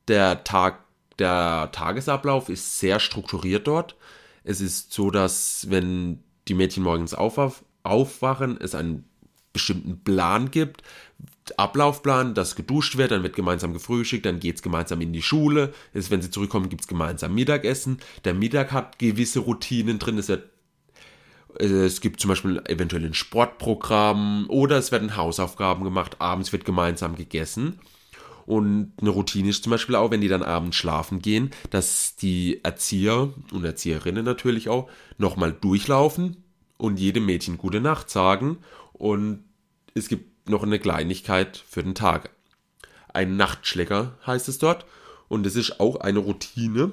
Der 0.08 0.44
Tag, 0.44 0.84
der 1.18 1.70
Tagesablauf 1.72 2.48
ist 2.48 2.78
sehr 2.78 3.00
strukturiert 3.00 3.66
dort. 3.66 3.96
Es 4.44 4.60
ist 4.60 4.92
so, 4.92 5.10
dass 5.10 5.70
wenn 5.70 6.22
die 6.48 6.54
Mädchen 6.54 6.82
morgens 6.82 7.14
aufwachen, 7.14 8.58
es 8.60 8.74
einen 8.74 9.08
bestimmten 9.52 10.02
Plan 10.02 10.50
gibt, 10.50 10.82
Ablaufplan, 11.56 12.34
dass 12.34 12.56
geduscht 12.56 12.96
wird, 12.96 13.10
dann 13.10 13.22
wird 13.22 13.34
gemeinsam 13.34 13.72
gefrühstückt, 13.72 14.26
dann 14.26 14.40
geht 14.40 14.56
es 14.56 14.62
gemeinsam 14.62 15.00
in 15.00 15.12
die 15.12 15.22
Schule. 15.22 15.72
Ist, 15.92 16.10
wenn 16.10 16.22
sie 16.22 16.30
zurückkommen, 16.30 16.68
gibt 16.68 16.82
es 16.82 16.88
gemeinsam 16.88 17.34
Mittagessen. 17.34 17.98
Der 18.24 18.34
Mittag 18.34 18.72
hat 18.72 18.98
gewisse 18.98 19.40
Routinen 19.40 19.98
drin. 19.98 20.18
Es, 20.18 20.28
wird, 20.28 20.48
äh, 21.58 21.64
es 21.66 22.00
gibt 22.00 22.20
zum 22.20 22.28
Beispiel 22.28 22.62
eventuell 22.66 23.04
ein 23.04 23.14
Sportprogramm 23.14 24.46
oder 24.48 24.78
es 24.78 24.92
werden 24.92 25.16
Hausaufgaben 25.16 25.84
gemacht. 25.84 26.20
Abends 26.20 26.52
wird 26.52 26.64
gemeinsam 26.64 27.16
gegessen. 27.16 27.80
Und 28.46 28.92
eine 29.00 29.10
Routine 29.10 29.50
ist 29.50 29.64
zum 29.64 29.70
Beispiel 29.70 29.94
auch, 29.94 30.10
wenn 30.10 30.20
die 30.20 30.28
dann 30.28 30.42
abends 30.42 30.76
schlafen 30.76 31.20
gehen, 31.20 31.50
dass 31.70 32.16
die 32.16 32.60
Erzieher 32.64 33.32
und 33.52 33.64
Erzieherinnen 33.64 34.24
natürlich 34.24 34.68
auch 34.68 34.88
nochmal 35.16 35.52
durchlaufen 35.52 36.42
und 36.76 36.98
jedem 36.98 37.26
Mädchen 37.26 37.56
gute 37.56 37.80
Nacht 37.80 38.10
sagen 38.10 38.58
und 38.92 39.44
es 39.94 40.08
gibt 40.08 40.48
noch 40.48 40.62
eine 40.62 40.78
Kleinigkeit 40.78 41.62
für 41.68 41.82
den 41.82 41.94
Tag. 41.94 42.30
Ein 43.12 43.36
Nachtschlecker 43.36 44.18
heißt 44.26 44.48
es 44.48 44.58
dort. 44.58 44.86
Und 45.28 45.46
es 45.46 45.56
ist 45.56 45.80
auch 45.80 45.96
eine 45.96 46.18
Routine. 46.18 46.92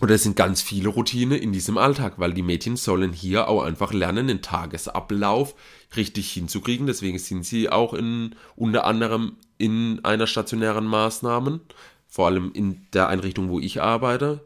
Oder 0.00 0.16
es 0.16 0.24
sind 0.24 0.34
ganz 0.34 0.62
viele 0.62 0.88
Routinen 0.88 1.38
in 1.38 1.52
diesem 1.52 1.78
Alltag, 1.78 2.14
weil 2.16 2.32
die 2.32 2.42
Mädchen 2.42 2.76
sollen 2.76 3.12
hier 3.12 3.46
auch 3.48 3.62
einfach 3.62 3.92
lernen, 3.92 4.26
den 4.26 4.42
Tagesablauf 4.42 5.54
richtig 5.96 6.32
hinzukriegen. 6.32 6.86
Deswegen 6.86 7.18
sind 7.18 7.46
sie 7.46 7.68
auch 7.68 7.94
in, 7.94 8.34
unter 8.56 8.84
anderem 8.84 9.36
in 9.58 10.04
einer 10.04 10.26
stationären 10.26 10.86
Maßnahmen, 10.86 11.60
vor 12.08 12.26
allem 12.26 12.50
in 12.52 12.86
der 12.92 13.08
Einrichtung, 13.08 13.48
wo 13.48 13.60
ich 13.60 13.80
arbeite, 13.80 14.44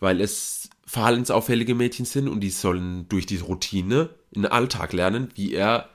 weil 0.00 0.20
es 0.22 0.70
verhaltensauffällige 0.86 1.74
Mädchen 1.74 2.06
sind 2.06 2.28
und 2.28 2.40
die 2.40 2.48
sollen 2.48 3.06
durch 3.10 3.26
diese 3.26 3.44
Routine 3.44 4.08
in 4.30 4.42
den 4.42 4.52
Alltag 4.52 4.94
lernen, 4.94 5.28
wie 5.34 5.52
er 5.52 5.90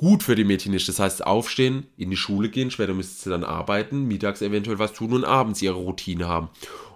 gut 0.00 0.22
für 0.22 0.34
die 0.34 0.44
Mädchen 0.44 0.72
ist. 0.72 0.88
Das 0.88 0.98
heißt, 0.98 1.26
aufstehen, 1.26 1.86
in 1.98 2.08
die 2.08 2.16
Schule 2.16 2.48
gehen, 2.48 2.70
später 2.70 2.94
müssen 2.94 3.18
sie 3.18 3.28
dann 3.28 3.44
arbeiten, 3.44 4.08
mittags 4.08 4.40
eventuell 4.40 4.78
was 4.78 4.94
tun 4.94 5.12
und 5.12 5.26
abends 5.26 5.60
ihre 5.60 5.74
Routine 5.74 6.26
haben. 6.26 6.48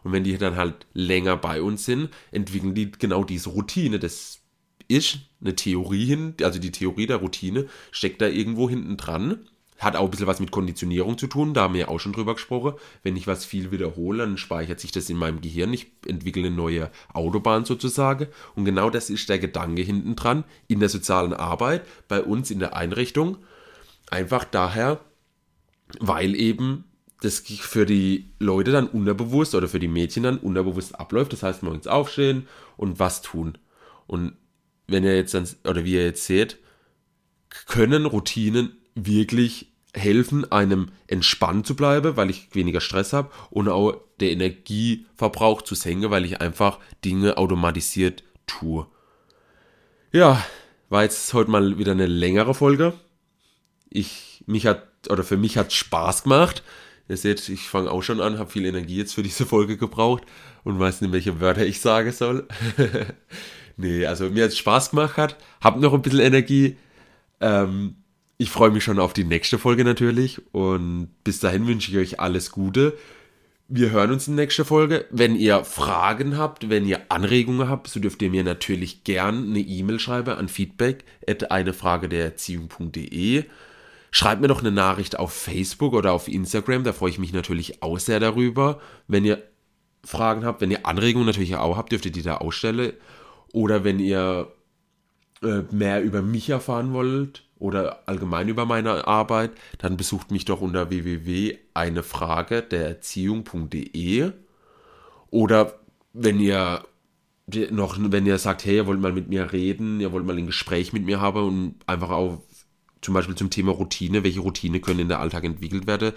Und 0.04 0.12
wenn 0.12 0.24
die 0.24 0.38
dann 0.38 0.56
halt 0.56 0.86
länger 0.94 1.36
bei 1.36 1.60
uns 1.60 1.84
sind, 1.84 2.08
entwickeln 2.30 2.74
die 2.74 2.90
genau 2.90 3.22
diese 3.22 3.50
Routine. 3.50 3.98
Das 3.98 4.40
ist 4.88 5.18
eine 5.42 5.54
Theorie 5.54 6.06
hin, 6.06 6.34
also 6.40 6.58
die 6.58 6.72
Theorie 6.72 7.06
der 7.06 7.18
Routine 7.18 7.66
steckt 7.90 8.22
da 8.22 8.26
irgendwo 8.26 8.70
hinten 8.70 8.96
dran. 8.96 9.50
Hat 9.84 9.96
auch 9.96 10.04
ein 10.04 10.10
bisschen 10.10 10.26
was 10.26 10.40
mit 10.40 10.50
Konditionierung 10.50 11.18
zu 11.18 11.26
tun, 11.26 11.52
da 11.52 11.62
haben 11.62 11.74
wir 11.74 11.82
ja 11.82 11.88
auch 11.88 12.00
schon 12.00 12.12
drüber 12.12 12.34
gesprochen. 12.34 12.72
Wenn 13.02 13.16
ich 13.16 13.26
was 13.26 13.44
viel 13.44 13.70
wiederhole, 13.70 14.18
dann 14.18 14.38
speichert 14.38 14.80
sich 14.80 14.92
das 14.92 15.10
in 15.10 15.16
meinem 15.16 15.40
Gehirn. 15.40 15.72
Ich 15.72 15.92
entwickle 16.06 16.46
eine 16.46 16.56
neue 16.56 16.90
Autobahn 17.12 17.64
sozusagen. 17.64 18.28
Und 18.54 18.64
genau 18.64 18.88
das 18.88 19.10
ist 19.10 19.28
der 19.28 19.38
Gedanke 19.38 19.82
hinten 19.82 20.16
dran 20.16 20.44
in 20.68 20.80
der 20.80 20.88
sozialen 20.88 21.34
Arbeit, 21.34 21.82
bei 22.08 22.22
uns 22.22 22.50
in 22.50 22.60
der 22.60 22.74
Einrichtung. 22.74 23.36
Einfach 24.10 24.44
daher, 24.44 25.00
weil 26.00 26.34
eben 26.34 26.84
das 27.20 27.40
für 27.40 27.86
die 27.86 28.30
Leute 28.38 28.72
dann 28.72 28.86
unterbewusst 28.86 29.54
oder 29.54 29.68
für 29.68 29.78
die 29.78 29.88
Mädchen 29.88 30.22
dann 30.22 30.38
unterbewusst 30.38 30.98
abläuft. 30.98 31.32
Das 31.32 31.42
heißt, 31.42 31.62
morgens 31.62 31.86
aufstehen 31.86 32.46
und 32.76 32.98
was 32.98 33.22
tun. 33.22 33.58
Und 34.06 34.32
wenn 34.86 35.04
ihr 35.04 35.16
jetzt 35.16 35.34
dann, 35.34 35.48
oder 35.68 35.84
wie 35.84 35.94
ihr 35.94 36.04
jetzt 36.04 36.24
seht, 36.24 36.58
können 37.66 38.06
Routinen 38.06 38.76
wirklich 38.94 39.73
helfen, 39.94 40.50
einem 40.50 40.88
entspannt 41.06 41.66
zu 41.66 41.76
bleiben, 41.76 42.16
weil 42.16 42.30
ich 42.30 42.54
weniger 42.54 42.80
Stress 42.80 43.12
habe 43.12 43.30
und 43.50 43.68
auch 43.68 44.00
der 44.20 44.32
Energieverbrauch 44.32 45.62
zu 45.62 45.74
senken, 45.74 46.10
weil 46.10 46.24
ich 46.24 46.40
einfach 46.40 46.78
Dinge 47.04 47.36
automatisiert 47.36 48.24
tue. 48.46 48.86
Ja, 50.12 50.44
war 50.88 51.02
jetzt 51.02 51.32
heute 51.34 51.50
mal 51.50 51.78
wieder 51.78 51.92
eine 51.92 52.06
längere 52.06 52.54
Folge. 52.54 52.92
Ich, 53.90 54.42
mich 54.46 54.66
hat, 54.66 54.86
oder 55.08 55.24
für 55.24 55.36
mich 55.36 55.56
hat 55.56 55.72
Spaß 55.72 56.24
gemacht. 56.24 56.62
Ihr 57.08 57.16
seht, 57.16 57.48
ich 57.48 57.68
fange 57.68 57.90
auch 57.90 58.02
schon 58.02 58.20
an, 58.20 58.38
habe 58.38 58.50
viel 58.50 58.64
Energie 58.64 58.96
jetzt 58.96 59.14
für 59.14 59.22
diese 59.22 59.46
Folge 59.46 59.76
gebraucht 59.76 60.24
und 60.64 60.78
weiß 60.78 61.00
nicht, 61.00 61.12
welche 61.12 61.40
Wörter 61.40 61.66
ich 61.66 61.80
sagen 61.80 62.12
soll. 62.12 62.48
nee, 63.76 64.06
also 64.06 64.30
mir 64.30 64.44
hat 64.44 64.54
Spaß 64.54 64.90
gemacht 64.90 65.16
hat, 65.16 65.36
hab 65.60 65.78
noch 65.78 65.92
ein 65.92 66.02
bisschen 66.02 66.20
Energie. 66.20 66.76
Ähm, 67.40 67.96
ich 68.44 68.50
freue 68.50 68.70
mich 68.70 68.84
schon 68.84 68.98
auf 68.98 69.14
die 69.14 69.24
nächste 69.24 69.58
Folge 69.58 69.84
natürlich 69.84 70.42
und 70.52 71.08
bis 71.24 71.40
dahin 71.40 71.66
wünsche 71.66 71.90
ich 71.90 71.96
euch 71.96 72.20
alles 72.20 72.50
Gute. 72.50 72.92
Wir 73.68 73.90
hören 73.90 74.10
uns 74.10 74.28
in 74.28 74.36
der 74.36 74.44
nächsten 74.44 74.66
Folge. 74.66 75.06
Wenn 75.10 75.34
ihr 75.34 75.64
Fragen 75.64 76.36
habt, 76.36 76.68
wenn 76.68 76.84
ihr 76.84 77.10
Anregungen 77.10 77.70
habt, 77.70 77.88
so 77.88 78.00
dürft 78.00 78.20
ihr 78.20 78.28
mir 78.28 78.44
natürlich 78.44 79.02
gern 79.02 79.48
eine 79.48 79.60
E-Mail 79.60 79.98
schreiben 79.98 80.36
an 80.36 80.48
feedback 80.48 81.04
at 81.26 81.50
einefragedererziehung.de. 81.50 83.44
Schreibt 84.10 84.42
mir 84.42 84.48
doch 84.48 84.60
eine 84.60 84.72
Nachricht 84.72 85.18
auf 85.18 85.32
Facebook 85.32 85.94
oder 85.94 86.12
auf 86.12 86.28
Instagram, 86.28 86.84
da 86.84 86.92
freue 86.92 87.08
ich 87.08 87.18
mich 87.18 87.32
natürlich 87.32 87.82
auch 87.82 87.98
sehr 87.98 88.20
darüber. 88.20 88.78
Wenn 89.08 89.24
ihr 89.24 89.42
Fragen 90.04 90.44
habt, 90.44 90.60
wenn 90.60 90.70
ihr 90.70 90.84
Anregungen 90.84 91.26
natürlich 91.26 91.56
auch 91.56 91.78
habt, 91.78 91.92
dürft 91.92 92.04
ihr 92.04 92.12
die 92.12 92.20
da 92.20 92.36
ausstellen. 92.36 92.92
Oder 93.54 93.84
wenn 93.84 94.00
ihr 94.00 94.52
äh, 95.44 95.62
mehr 95.70 96.02
über 96.02 96.22
mich 96.22 96.50
erfahren 96.50 96.92
wollt, 96.92 97.44
oder 97.64 98.06
allgemein 98.06 98.48
über 98.48 98.66
meine 98.66 99.06
Arbeit, 99.06 99.52
dann 99.78 99.96
besucht 99.96 100.30
mich 100.30 100.44
doch 100.44 100.60
unter 100.60 100.90
www.einefrage 100.90 102.60
der 102.62 102.88
Erziehung.de 102.88 104.32
oder 105.30 105.78
wenn 106.12 106.40
ihr 106.40 106.84
noch, 107.70 107.96
wenn 107.98 108.26
ihr 108.26 108.36
sagt, 108.38 108.66
hey, 108.66 108.76
ihr 108.76 108.86
wollt 108.86 109.00
mal 109.00 109.12
mit 109.12 109.28
mir 109.28 109.52
reden, 109.52 110.00
ihr 110.00 110.12
wollt 110.12 110.26
mal 110.26 110.36
ein 110.36 110.46
Gespräch 110.46 110.92
mit 110.92 111.06
mir 111.06 111.22
haben 111.22 111.46
und 111.46 111.76
einfach 111.86 112.10
auch 112.10 112.42
zum 113.00 113.14
Beispiel 113.14 113.34
zum 113.34 113.48
Thema 113.50 113.72
Routine, 113.72 114.22
welche 114.24 114.40
Routine 114.40 114.80
können 114.80 115.00
in 115.00 115.08
der 115.08 115.20
Alltag 115.20 115.44
entwickelt 115.44 115.86
werden, 115.86 116.12